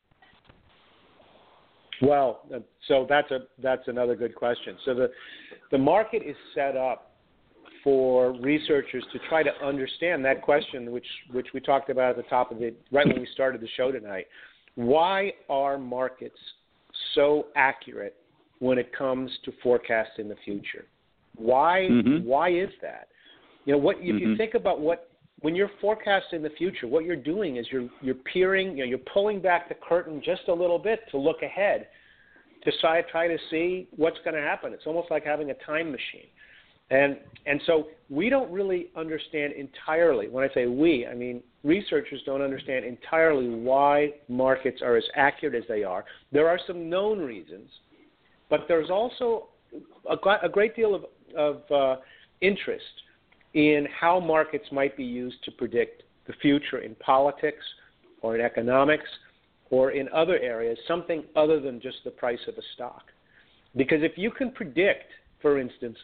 [2.02, 2.42] Well,
[2.88, 4.78] so that's a that's another good question.
[4.86, 5.10] So the
[5.72, 7.12] the market is set up
[7.84, 12.30] for researchers to try to understand that question, which which we talked about at the
[12.30, 14.28] top of it right when we started the show tonight.
[14.76, 16.38] Why are markets
[17.16, 18.16] so accurate
[18.60, 20.86] when it comes to forecasting the future?
[21.36, 22.28] Why mm-hmm.
[22.28, 23.08] why is that?
[23.66, 24.18] You know, what if mm-hmm.
[24.18, 25.07] you think about what
[25.42, 28.98] when you're forecasting the future, what you're doing is you're you're peering, you know, you're
[29.14, 31.88] pulling back the curtain just a little bit to look ahead,
[32.64, 34.74] to try try to see what's going to happen.
[34.74, 36.28] It's almost like having a time machine,
[36.90, 40.28] and and so we don't really understand entirely.
[40.28, 45.54] When I say we, I mean researchers don't understand entirely why markets are as accurate
[45.54, 46.06] as they are.
[46.32, 47.70] There are some known reasons,
[48.50, 49.50] but there's also
[50.10, 52.02] a, a great deal of of uh,
[52.42, 52.84] interest
[53.54, 57.64] in how markets might be used to predict the future in politics
[58.22, 59.10] or in economics
[59.70, 63.04] or in other areas, something other than just the price of a stock.
[63.76, 65.98] Because if you can predict, for instance,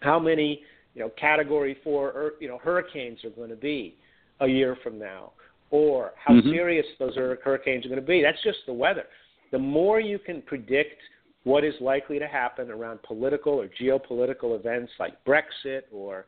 [0.00, 0.62] how many
[0.94, 3.96] you know category 4 you know hurricanes are going to be
[4.40, 5.32] a year from now
[5.70, 6.50] or how mm-hmm.
[6.50, 9.04] serious those hurricanes are going to be that's just the weather
[9.52, 11.00] the more you can predict
[11.44, 16.26] what is likely to happen around political or geopolitical events like Brexit or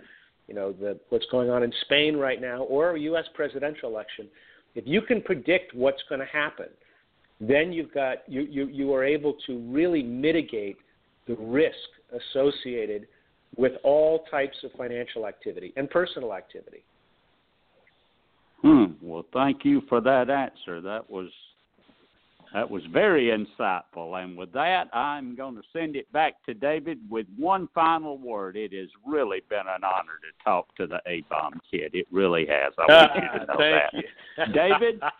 [0.53, 3.25] you know, the, what's going on in Spain right now or a U.S.
[3.35, 4.29] presidential election,
[4.75, 6.67] if you can predict what's going to happen,
[7.41, 10.77] then you've got you, you, you are able to really mitigate
[11.27, 11.75] the risk
[12.13, 13.09] associated
[13.57, 16.85] with all types of financial activity and personal activity.
[18.61, 18.93] Hmm.
[19.01, 20.83] Well, thank you for that answer.
[20.83, 21.31] That was
[22.55, 24.23] that was very insightful.
[24.23, 28.57] And with that, I'm going to send it back to David with one final word.
[28.57, 31.95] It has really been an honor to talk to the A Bomb Kid.
[31.95, 32.73] It really has.
[32.79, 33.81] I want you to know
[34.39, 34.53] that.
[34.53, 35.01] David?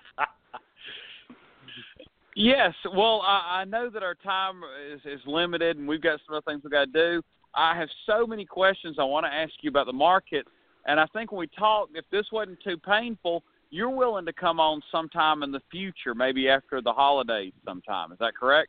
[2.35, 2.73] Yes.
[2.97, 6.43] Well, I, I know that our time is, is limited and we've got some other
[6.47, 7.23] things we've got to do.
[7.55, 10.47] I have so many questions I want to ask you about the market.
[10.87, 14.61] And I think when we talk, if this wasn't too painful, you're willing to come
[14.61, 18.13] on sometime in the future, maybe after the holidays sometime.
[18.13, 18.69] Is that correct?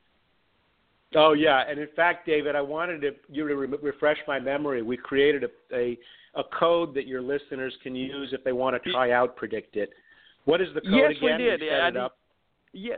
[1.15, 4.81] Oh yeah, and in fact, David, I wanted to, you to re- refresh my memory.
[4.81, 5.99] We created a, a
[6.35, 9.87] a code that your listeners can use if they want to try out PredictIt.
[10.45, 11.37] What is the code yes, again?
[11.37, 11.61] we did.
[11.61, 12.17] We yeah, it up.
[12.71, 12.95] yeah,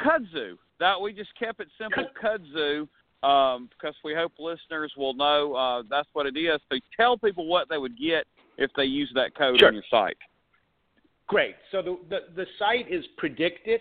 [0.00, 0.56] kudzu.
[0.80, 2.88] That we just kept it simple, kudzu,
[3.26, 6.60] um, because we hope listeners will know uh, that's what it is.
[6.70, 8.26] So tell people what they would get
[8.58, 9.68] if they use that code sure.
[9.68, 10.18] on your site.
[11.28, 11.56] Great.
[11.72, 13.76] So the, the, the site is predictit.org,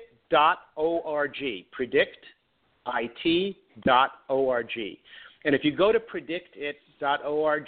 [2.87, 4.97] predictit.org.
[5.45, 7.67] And if you go to predictit.org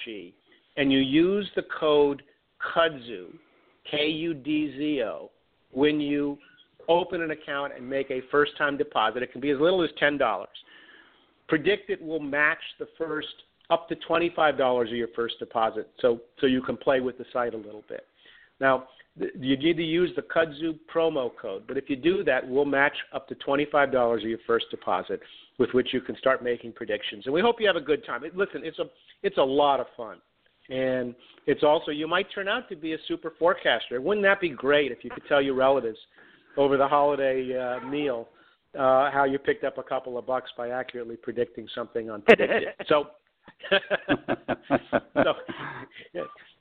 [0.77, 2.23] and you use the code
[2.73, 3.27] KUDZO,
[3.89, 5.29] K U D Z O,
[5.71, 6.37] when you
[6.89, 9.89] open an account and make a first time deposit, it can be as little as
[10.01, 10.45] $10.
[11.49, 13.27] PredictIt will match the first
[13.69, 17.53] up to $25 of your first deposit, so so you can play with the site
[17.53, 18.05] a little bit.
[18.59, 18.87] Now,
[19.39, 22.95] you need to use the Kudzu promo code, but if you do that, we'll match
[23.13, 25.19] up to $25 of your first deposit,
[25.57, 27.25] with which you can start making predictions.
[27.25, 28.21] And we hope you have a good time.
[28.35, 28.85] Listen, it's a
[29.23, 30.17] it's a lot of fun,
[30.69, 31.15] and
[31.47, 33.99] it's also you might turn out to be a super forecaster.
[34.01, 35.99] Wouldn't that be great if you could tell your relatives
[36.57, 38.27] over the holiday uh, meal
[38.77, 42.73] uh, how you picked up a couple of bucks by accurately predicting something on PredictIt.
[42.87, 43.07] so,
[45.23, 45.33] so,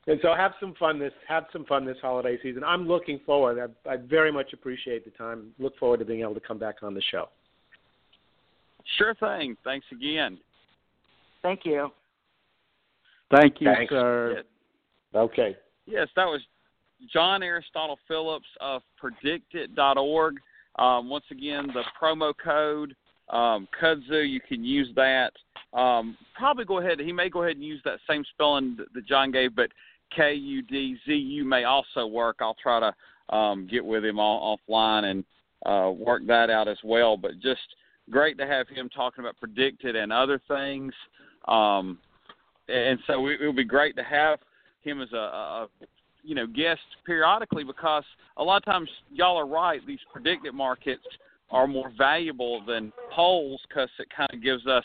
[0.06, 2.62] and so have some fun this have some fun this holiday season.
[2.64, 3.72] I'm looking forward.
[3.86, 5.52] I, I very much appreciate the time.
[5.58, 7.28] Look forward to being able to come back on the show.
[8.98, 9.56] Sure thing.
[9.64, 10.38] Thanks again.
[11.42, 11.90] Thank you.
[13.30, 13.90] Thank you, Thanks.
[13.90, 14.34] sir.
[14.36, 14.44] Yes.
[15.14, 15.56] Okay.
[15.86, 16.40] Yes, that was
[17.12, 20.36] John Aristotle Phillips of predictit.org.
[20.78, 22.94] Um, once again, the promo code
[23.30, 25.32] um, Kudzu, you can use that.
[25.72, 27.00] Um, probably go ahead.
[27.00, 29.70] He may go ahead and use that same spelling that, that John gave, but
[30.14, 32.36] K U D Z U may also work.
[32.40, 35.24] I'll try to um, get with him all, offline and
[35.64, 37.16] uh, work that out as well.
[37.16, 37.60] But just
[38.10, 40.92] great to have him talking about PredictIt and other things.
[41.48, 41.98] Um,
[42.68, 44.38] and so it, would be great to have
[44.82, 45.68] him as a, a
[46.22, 48.04] you know guest periodically because
[48.36, 49.80] a lot of times y'all are right.
[49.86, 51.04] These predicted markets
[51.50, 54.84] are more valuable than polls because it kind of gives us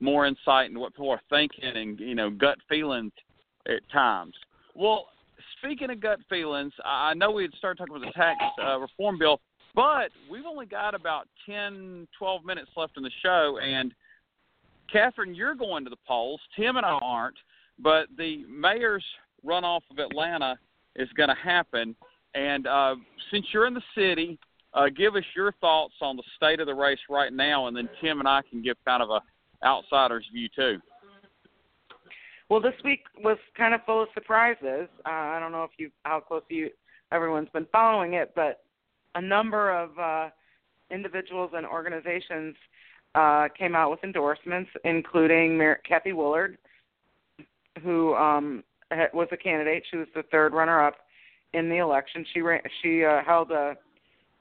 [0.00, 3.12] more insight into what people are thinking and you know gut feelings
[3.66, 4.34] at times.
[4.78, 5.06] Well,
[5.58, 9.18] speaking of gut feelings, I know we had started talking about the tax uh, reform
[9.18, 9.40] bill,
[9.74, 13.92] but we've only got about 10, 12 minutes left in the show, and
[14.90, 16.40] Catherine, you're going to the polls.
[16.54, 17.34] Tim and I aren't,
[17.80, 19.04] but the mayor's
[19.44, 20.56] runoff of Atlanta
[20.94, 21.96] is going to happen.
[22.36, 22.94] And uh,
[23.32, 24.38] since you're in the city,
[24.74, 27.88] uh, give us your thoughts on the state of the race right now, and then
[28.00, 29.20] Tim and I can give kind of a
[29.66, 30.78] outsider's view too.
[32.48, 34.88] Well, this week was kind of full of surprises.
[35.04, 36.70] Uh, I don't know if you how close you
[37.12, 38.64] everyone's been following it, but
[39.14, 40.30] a number of uh,
[40.90, 42.54] individuals and organizations
[43.14, 46.56] uh, came out with endorsements, including Mer- Cathy Woolard,
[47.82, 48.64] who um,
[49.12, 49.82] was a candidate.
[49.90, 50.94] She was the third runner-up
[51.52, 52.24] in the election.
[52.32, 53.76] She ran, she uh, held a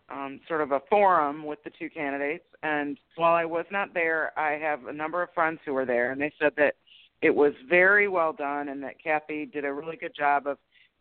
[0.09, 2.45] um, sort of a forum with the two candidates.
[2.63, 6.11] And while I was not there, I have a number of friends who were there,
[6.11, 6.75] and they said that
[7.21, 10.57] it was very well done and that Cathy did a really good job of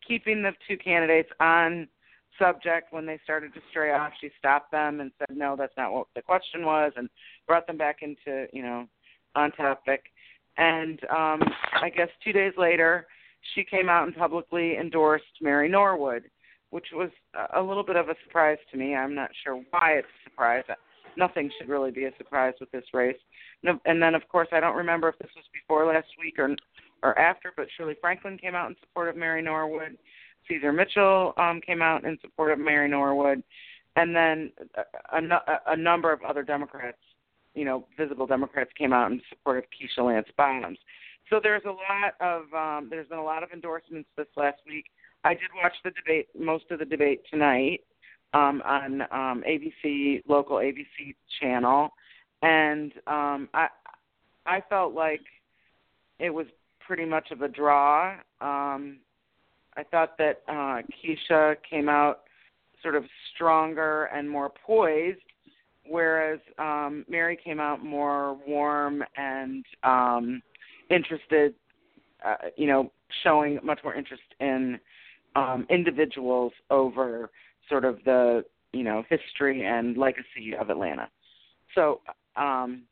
[0.06, 1.88] keeping the two candidates on
[2.38, 4.12] subject when they started to stray off.
[4.20, 7.08] She stopped them and said, "No, that's not what the question was," and
[7.46, 8.86] brought them back into you know
[9.34, 10.04] on topic.
[10.58, 11.42] And um,
[11.80, 13.06] I guess two days later,
[13.54, 16.24] she came out and publicly endorsed Mary Norwood,
[16.70, 17.10] which was
[17.54, 18.94] a little bit of a surprise to me.
[18.94, 20.64] I'm not sure why it's a surprise.
[21.16, 23.16] Nothing should really be a surprise with this race.
[23.64, 26.54] And then, of course, I don't remember if this was before last week or
[27.02, 29.98] or after, but Shirley Franklin came out in support of Mary Norwood.
[30.48, 33.42] Ceasar Mitchell um, came out in support of Mary Norwood,
[33.96, 34.50] and then
[35.12, 36.98] a, a, a number of other Democrats,
[37.54, 40.78] you know, visible Democrats, came out in support of Keisha Lance Bottoms.
[41.28, 44.86] So there's a lot of um, there's been a lot of endorsements this last week.
[45.24, 47.80] I did watch the debate, most of the debate tonight
[48.34, 51.90] um, on um, ABC local ABC channel,
[52.42, 53.68] and um, I
[54.46, 55.22] I felt like
[56.18, 56.46] it was
[56.86, 58.12] pretty much of a draw.
[58.40, 58.98] Um,
[59.76, 62.20] I thought that uh, Keisha came out
[62.82, 63.04] sort of
[63.34, 65.18] stronger and more poised,
[65.86, 70.42] whereas um, Mary came out more warm and um,
[70.90, 71.54] interested,
[72.24, 72.90] uh, you know,
[73.22, 74.78] showing much more interest in
[75.34, 77.30] um, individuals over
[77.68, 81.08] sort of the you know history and legacy of Atlanta.
[81.74, 82.00] So
[82.36, 82.82] um,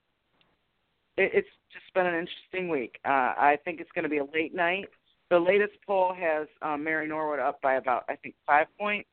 [1.16, 2.99] it, it's just been an interesting week.
[3.05, 4.89] Uh, I think it's going to be a late night.
[5.31, 9.09] The latest poll has um, Mary Norwood up by about I think five points.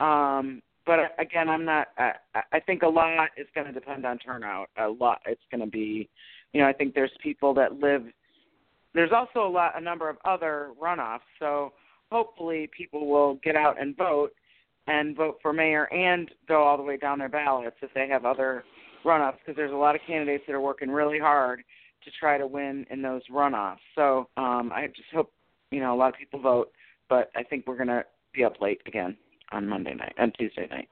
[0.00, 1.88] Um, but again, I'm not.
[1.96, 2.12] I,
[2.52, 4.68] I think a lot is going to depend on turnout.
[4.78, 5.20] A lot.
[5.26, 6.08] It's going to be
[6.52, 8.04] you know, I think there's people that live.
[8.94, 11.20] There's also a lot, a number of other runoffs.
[11.38, 11.72] So
[12.10, 14.32] hopefully, people will get out and vote,
[14.86, 18.24] and vote for mayor, and go all the way down their ballots if they have
[18.24, 18.64] other
[19.04, 19.38] runoffs.
[19.38, 21.62] Because there's a lot of candidates that are working really hard
[22.04, 23.76] to try to win in those runoffs.
[23.94, 25.32] So um, I just hope
[25.70, 26.72] you know a lot of people vote.
[27.08, 28.04] But I think we're going to
[28.34, 29.16] be up late again
[29.52, 30.88] on Monday night and Tuesday night.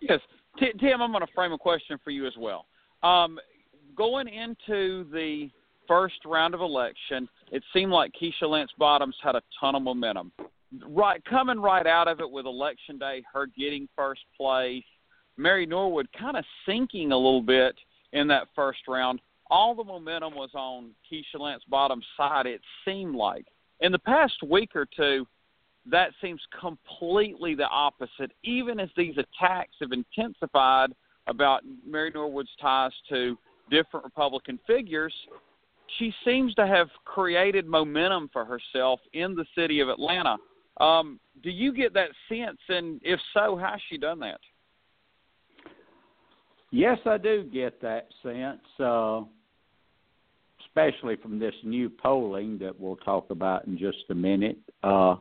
[0.00, 0.20] Yes,
[0.58, 2.66] T- Tim, I'm going to frame a question for you as well.
[3.02, 3.38] Um,
[3.96, 5.48] going into the
[5.86, 10.32] first round of election, it seemed like Keisha Lance Bottoms had a ton of momentum.
[10.86, 14.84] Right, coming right out of it with election day, her getting first place,
[15.36, 17.74] Mary Norwood kind of sinking a little bit
[18.12, 19.20] in that first round.
[19.50, 22.46] all the momentum was on Keisha Lance Bottom's side.
[22.46, 23.46] It seemed like
[23.80, 25.26] in the past week or two,
[25.90, 28.32] that seems completely the opposite.
[28.42, 30.92] Even as these attacks have intensified
[31.26, 33.36] about Mary Norwood's ties to
[33.70, 35.12] different Republican figures,
[35.98, 40.36] she seems to have created momentum for herself in the city of Atlanta.
[40.80, 42.58] Um, do you get that sense?
[42.68, 44.40] And if so, how's she done that?
[46.70, 49.20] Yes, I do get that sense, uh,
[50.66, 54.58] especially from this new polling that we'll talk about in just a minute.
[54.82, 55.16] Uh,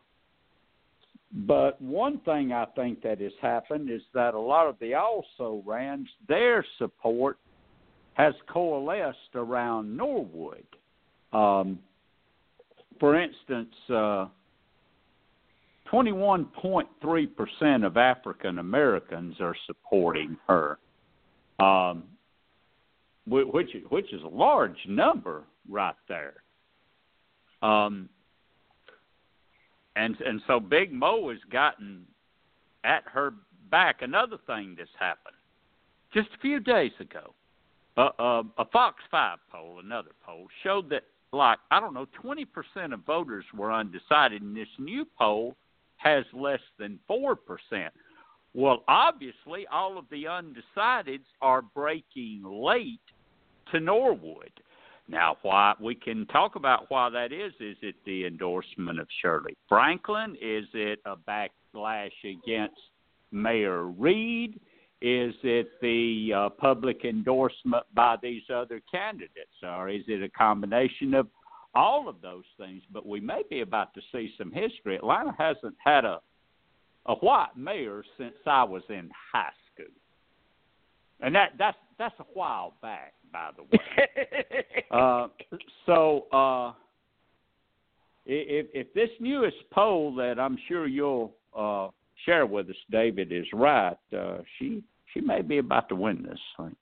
[1.31, 5.63] but one thing I think that has happened is that a lot of the also
[5.65, 7.37] rans, their support
[8.13, 10.65] has coalesced around Norwood.
[11.33, 11.79] Um,
[12.99, 14.27] for instance, uh,
[15.93, 20.79] 21.3% of African Americans are supporting her,
[21.59, 22.05] um,
[23.27, 26.33] which which is a large number right there.
[27.61, 28.09] Um,
[29.95, 32.07] and and so Big Mo has gotten
[32.83, 33.35] at her
[33.69, 34.01] back.
[34.01, 35.35] Another thing that's happened
[36.11, 37.35] just a few days ago,
[37.97, 42.45] uh, uh, a Fox Five poll, another poll, showed that like I don't know, twenty
[42.45, 44.41] percent of voters were undecided.
[44.41, 45.55] And this new poll
[46.03, 47.93] has less than four percent.
[48.53, 52.99] Well, obviously, all of the undecideds are breaking late
[53.71, 54.51] to Norwood.
[55.07, 57.53] Now, why we can talk about why that is.
[57.59, 60.37] Is it the endorsement of Shirley Franklin?
[60.41, 62.79] Is it a backlash against
[63.31, 64.59] Mayor Reed?
[65.01, 71.13] Is it the uh, public endorsement by these other candidates, or is it a combination
[71.13, 71.27] of
[71.75, 72.81] all of those things?
[72.91, 74.95] But we may be about to see some history.
[74.95, 76.19] Atlanta hasn't had a
[77.05, 79.91] a white mayor since I was in high school,
[81.19, 84.65] and that that's that's a while back by the way.
[84.91, 85.27] uh,
[85.85, 86.73] so uh,
[88.25, 91.89] if, if this newest poll that I'm sure you'll uh,
[92.25, 96.39] share with us, David, is right, uh, she she may be about to win this
[96.57, 96.75] thing.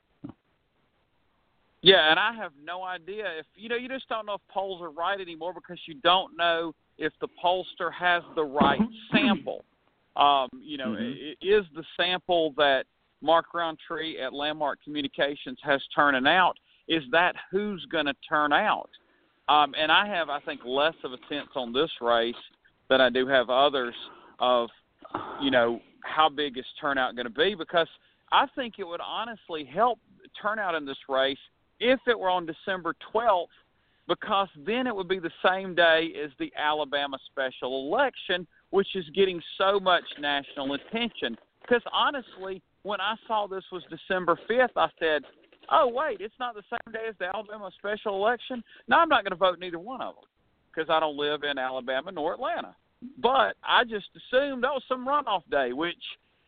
[1.82, 4.82] Yeah, and I have no idea if you know you just don't know if polls
[4.82, 8.80] are right anymore because you don't know if the pollster has the right
[9.12, 9.66] sample.
[10.16, 11.32] Um, you know, mm-hmm.
[11.42, 12.84] is the sample that
[13.22, 16.56] Mark Rountree at Landmark Communications has turning out,
[16.88, 18.90] is that who's going to turn out?
[19.48, 22.36] Um, and I have, I think, less of a sense on this race
[22.90, 23.96] than I do have others
[24.40, 24.70] of,
[25.42, 27.88] you know, how big is turnout going to be because
[28.32, 30.00] I think it would honestly help
[30.42, 31.38] turnout in this race
[31.82, 33.48] if it were on December 12th
[34.08, 39.06] because then it would be the same day as the Alabama special election, which is
[39.16, 41.38] getting so much national attention.
[41.62, 45.24] Because honestly, when I saw this was December 5th, I said,
[45.72, 48.64] oh, wait, it's not the same day as the Alabama special election.
[48.88, 50.26] No, I'm not going to vote neither one of them
[50.74, 52.76] because I don't live in Alabama nor Atlanta.
[53.18, 55.96] But I just assumed that was some runoff day, which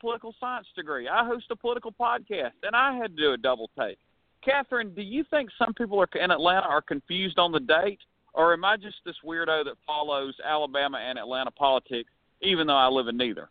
[0.01, 1.07] political science degree.
[1.07, 3.97] I host a political podcast, and I had to do a double take.
[4.44, 8.00] Catherine, do you think some people are in Atlanta are confused on the date,
[8.34, 12.10] or am I just this weirdo that follows Alabama and Atlanta politics,
[12.41, 13.50] even though I live in neither?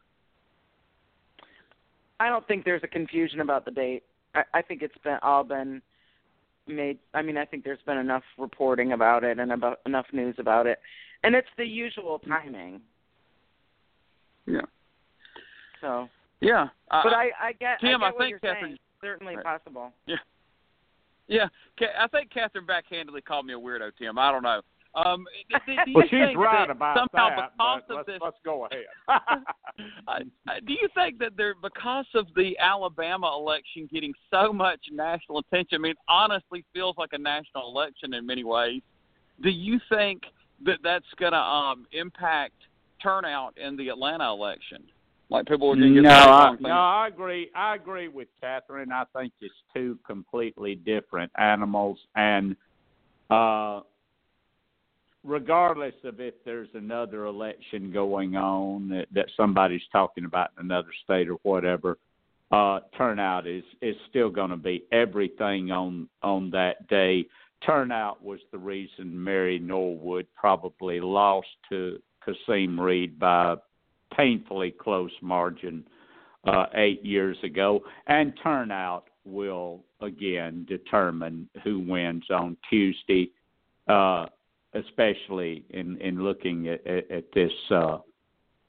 [2.20, 4.02] I don't think there's a confusion about the date.
[4.34, 5.82] I, I think it's been all been
[6.66, 6.98] made.
[7.14, 10.66] I mean, I think there's been enough reporting about it and about enough news about
[10.66, 10.78] it,
[11.24, 12.80] and it's the usual timing.
[14.46, 14.60] Yeah.
[15.80, 16.08] So.
[16.40, 16.68] Yeah.
[16.90, 17.80] But I, I get.
[17.80, 18.78] Tim, I, get I think Catherine.
[19.00, 19.44] Certainly right.
[19.44, 19.92] possible.
[20.06, 20.16] Yeah.
[21.32, 21.48] Yeah,
[21.98, 24.18] I think Catherine backhandedly called me a weirdo, Tim.
[24.18, 24.60] I don't know.
[24.94, 25.24] Um,
[25.66, 27.52] do, do well, she's right about somehow that.
[27.56, 28.84] Because of let's, this, let's go ahead.
[30.66, 35.76] do you think that there, because of the Alabama election getting so much national attention,
[35.76, 38.82] I mean, honestly, feels like a national election in many ways.
[39.42, 40.22] Do you think
[40.64, 42.54] that that's going to um, impact
[43.02, 44.84] turnout in the Atlanta election?
[45.32, 47.50] Like people are going to get no, I, no, I agree.
[47.56, 48.92] I agree with Catherine.
[48.92, 52.54] I think it's two completely different animals, and
[53.30, 53.80] uh,
[55.24, 60.90] regardless of if there's another election going on that, that somebody's talking about in another
[61.02, 61.96] state or whatever,
[62.50, 67.24] uh, turnout is is still going to be everything on on that day.
[67.64, 73.56] Turnout was the reason Mary Norwood probably lost to Kasim Reed by
[74.16, 75.84] painfully close margin
[76.44, 83.30] uh, eight years ago, and turnout will again determine who wins on Tuesday.
[83.88, 84.26] Uh,
[84.74, 87.98] especially in in looking at, at, at this uh,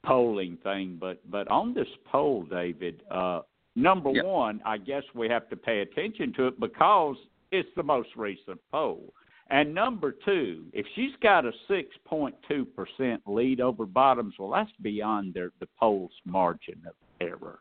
[0.04, 0.98] polling thing.
[1.00, 3.40] But but on this poll, David, uh,
[3.74, 4.24] number yep.
[4.24, 7.16] one, I guess we have to pay attention to it because
[7.50, 9.12] it's the most recent poll.
[9.50, 15.50] And number two, if she's got a 6.2% lead over Bottoms, well, that's beyond their,
[15.60, 17.60] the poll's margin of error.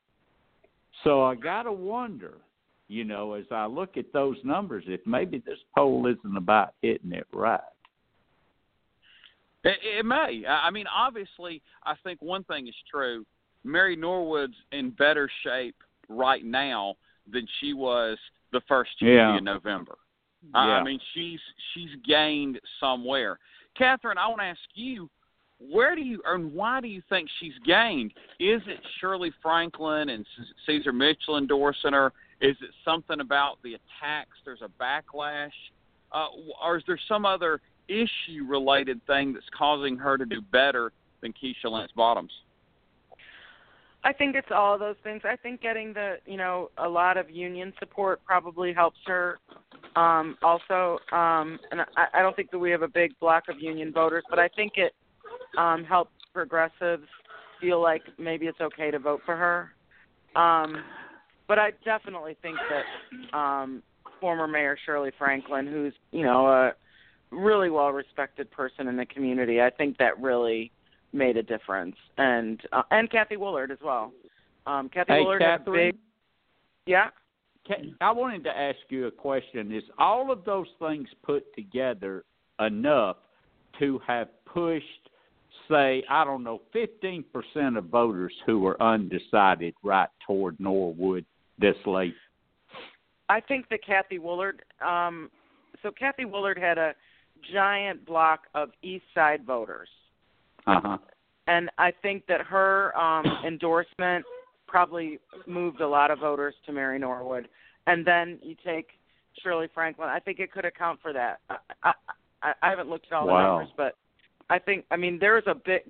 [1.03, 2.35] So I got to wonder,
[2.87, 7.11] you know, as I look at those numbers, if maybe this poll isn't about hitting
[7.11, 7.59] it right.
[9.65, 10.43] It, it may.
[10.47, 13.25] I mean, obviously, I think one thing is true.
[13.65, 15.75] Mary Norwood's in better shape
[16.09, 16.95] right now
[17.31, 18.17] than she was
[18.51, 19.37] the first Tuesday Yeah.
[19.37, 19.97] in November.
[20.53, 20.59] Yeah.
[20.59, 21.39] I mean, she's
[21.73, 23.39] she's gained somewhere.
[23.77, 25.09] Catherine, I want to ask you,
[25.59, 28.11] where do you and why do you think she's gained?
[28.39, 30.25] Is it Shirley Franklin and
[30.67, 32.11] Ceasar Mitchell endorsing her?
[32.41, 34.37] Is it something about the attacks?
[34.43, 35.51] There's a backlash,
[36.11, 36.27] uh,
[36.63, 40.91] or is there some other issue-related thing that's causing her to do better
[41.21, 42.31] than Keisha Lance Bottoms?
[44.05, 45.21] I think it's all those things.
[45.23, 49.39] I think getting the you know a lot of union support probably helps her.
[49.95, 53.59] Um, also, um, and I, I don't think that we have a big block of
[53.59, 54.93] union voters, but I think it
[55.57, 57.07] um, helps progressives
[57.61, 59.71] feel like maybe it's okay to vote for her.
[60.39, 60.83] Um,
[61.47, 63.83] but I definitely think that um,
[64.19, 66.73] former Mayor Shirley Franklin, who's you know a
[67.31, 70.71] really well respected person in the community, I think that really
[71.13, 74.11] made a difference, and uh, and Cathy Woolard as well.
[74.65, 75.95] Um, Cathy Hey, had a big,
[76.85, 77.09] yeah.
[78.01, 79.73] I wanted to ask you a question.
[79.73, 82.25] Is all of those things put together
[82.59, 83.17] enough
[83.79, 85.09] to have pushed,
[85.69, 91.25] say, I don't know, 15% of voters who were undecided right toward Norwood
[91.57, 92.15] this late?
[93.29, 94.59] I think that Cathy Woolard.
[94.85, 95.31] Um,
[95.81, 96.93] so Cathy Woolard had a
[97.51, 99.89] giant block of East Side voters,
[100.65, 100.97] Uh huh.
[101.47, 104.25] and I think that her um, endorsement
[104.67, 107.47] probably moved a lot of voters to Mary Norwood.
[107.85, 108.87] And then you take
[109.41, 110.09] Shirley Franklin.
[110.09, 111.39] I think it could account for that.
[111.83, 111.91] I,
[112.41, 113.97] I, I haven't looked at all the numbers, but
[114.49, 115.81] I think I mean there's a big.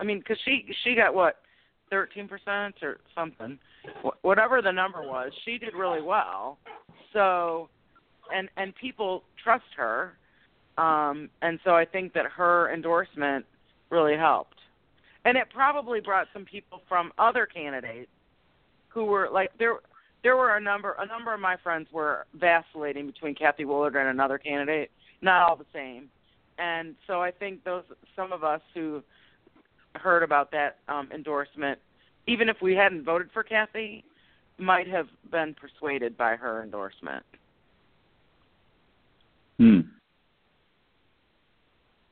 [0.00, 1.40] I mean, because she she got what
[1.90, 3.58] thirteen percent or something,
[4.22, 5.32] whatever the number was.
[5.44, 6.58] She did really well.
[7.12, 7.68] So,
[8.34, 10.14] and and people trust her,
[10.78, 13.44] um, and so I think that her endorsement
[13.90, 14.58] really helped,
[15.24, 18.10] and it probably brought some people from other candidates
[18.88, 19.76] who were like there.
[20.22, 20.96] There were a number.
[20.98, 25.56] A number of my friends were vacillating between Cathy Woolard and another candidate, not all
[25.56, 26.08] the same,
[26.58, 27.84] and so I think those
[28.16, 29.02] some of us who
[29.96, 31.78] heard about that um, endorsement,
[32.26, 34.04] even if we hadn't voted for Cathy,
[34.58, 37.24] might have been persuaded by her endorsement.
[39.58, 39.80] Hmm.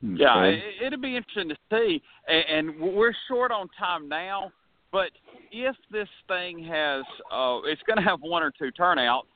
[0.03, 2.03] Yeah, it, it'd be interesting to see.
[2.26, 4.53] And, and we're short on time now,
[4.90, 5.11] but
[5.53, 9.28] if this thing has, uh, it's going to have one or two turnouts,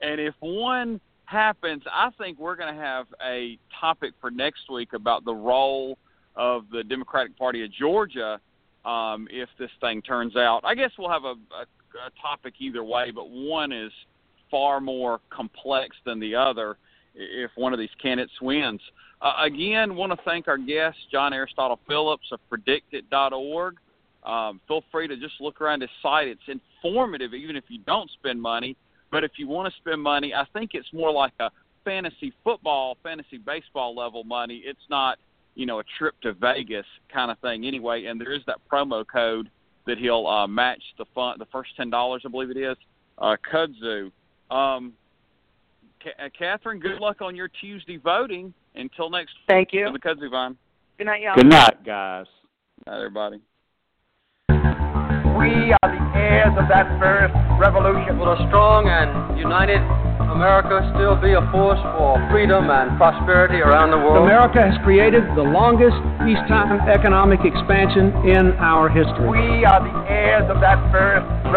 [0.00, 4.92] and if one happens, I think we're going to have a topic for next week
[4.92, 5.98] about the role
[6.36, 8.40] of the Democratic Party of Georgia
[8.84, 10.60] um, if this thing turns out.
[10.64, 11.62] I guess we'll have a, a,
[12.06, 13.92] a topic either way, but one is
[14.50, 16.76] far more complex than the other
[17.14, 18.80] if one of these candidates wins.
[19.24, 23.76] Uh, again, want to thank our guest, John Aristotle Phillips of predictit.org.
[24.22, 26.28] Um, feel free to just look around his site.
[26.28, 28.76] It's informative, even if you don't spend money.
[29.10, 31.50] But if you want to spend money, I think it's more like a
[31.86, 34.62] fantasy football, fantasy baseball level money.
[34.62, 35.18] It's not,
[35.54, 38.04] you know, a trip to Vegas kind of thing anyway.
[38.04, 39.48] And there is that promo code
[39.86, 42.76] that he'll uh, match the fun, the first ten dollars, I believe it is,
[43.16, 44.10] uh, kudzu.
[44.50, 44.92] Um,
[46.02, 48.52] Ca- uh, Catherine, good luck on your Tuesday voting.
[48.74, 49.90] Until next Thank you.
[49.92, 50.56] the kudzu vine.
[50.98, 51.34] Good night, y'all.
[51.36, 52.26] Good night, guys.
[52.86, 53.40] Night, everybody.
[54.48, 58.18] We are the heirs of that first revolution.
[58.18, 59.82] Will a strong and united
[60.30, 64.26] America still be a force for freedom and prosperity around the world?
[64.26, 69.30] America has created the longest peacetime economic expansion in our history.
[69.30, 71.54] We are the heirs of that first